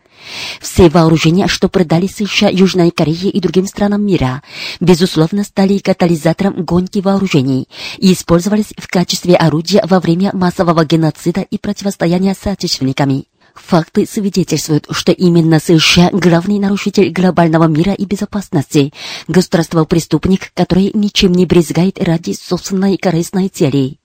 все 0.60 0.88
вооружения, 0.88 1.46
что 1.46 1.68
продали 1.68 2.06
США, 2.06 2.48
Южной 2.48 2.90
Корее 2.90 3.30
и 3.30 3.40
другим 3.40 3.66
странам 3.66 4.04
мира, 4.04 4.42
безусловно, 4.80 5.44
стали 5.44 5.78
катализатором 5.78 6.64
гонки 6.64 7.00
вооружений 7.00 7.68
и 7.98 8.12
использовались 8.12 8.72
в 8.76 8.88
качестве 8.88 9.36
орудия 9.36 9.82
во 9.88 10.00
время 10.00 10.30
массового 10.32 10.84
геноцида 10.84 11.42
и 11.42 11.58
противостояния 11.58 12.34
с 12.34 12.46
отечественниками. 12.46 13.24
Факты 13.54 14.06
свидетельствуют, 14.06 14.86
что 14.90 15.12
именно 15.12 15.58
США– 15.58 16.10
главный 16.12 16.58
нарушитель 16.58 17.10
глобального 17.10 17.64
мира 17.64 17.92
и 17.92 18.04
безопасности, 18.04 18.92
государство-преступник, 19.28 20.52
который 20.54 20.90
ничем 20.94 21.32
не 21.32 21.46
брезгает 21.46 22.02
ради 22.02 22.32
собственной 22.32 22.96
корыстной 22.96 23.48
цели. 23.48 23.99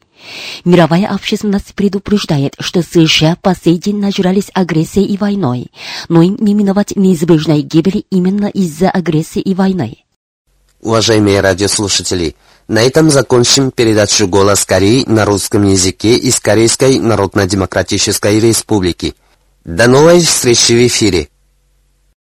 Мировая 0.64 1.08
общественность 1.08 1.74
предупреждает, 1.76 2.56
что 2.60 2.82
США 2.82 3.38
по 3.42 3.56
сей 3.56 3.78
день 3.78 4.00
нажрались 4.00 4.50
агрессией 4.54 5.06
и 5.06 5.18
войной, 5.18 5.72
но 6.10 6.22
им 6.22 6.38
не 6.40 6.54
миновать 6.54 6.96
неизбежной 6.96 7.62
гибели 7.62 8.06
именно 8.10 8.48
из-за 8.48 8.90
агрессии 8.90 9.42
и 9.42 9.54
войны. 9.54 9.98
Уважаемые 10.82 11.42
радиослушатели, 11.42 12.36
на 12.68 12.82
этом 12.82 13.10
закончим 13.10 13.72
передачу 13.72 14.28
«Голос 14.28 14.66
Кореи» 14.66 15.04
на 15.08 15.26
русском 15.26 15.64
языке 15.64 16.16
из 16.16 16.40
Корейской 16.40 17.00
Народно-Демократической 17.00 18.40
Республики. 18.40 19.16
До 19.64 19.88
новой 19.88 20.22
встречи 20.22 20.74
в 20.74 20.88
эфире! 20.88 21.30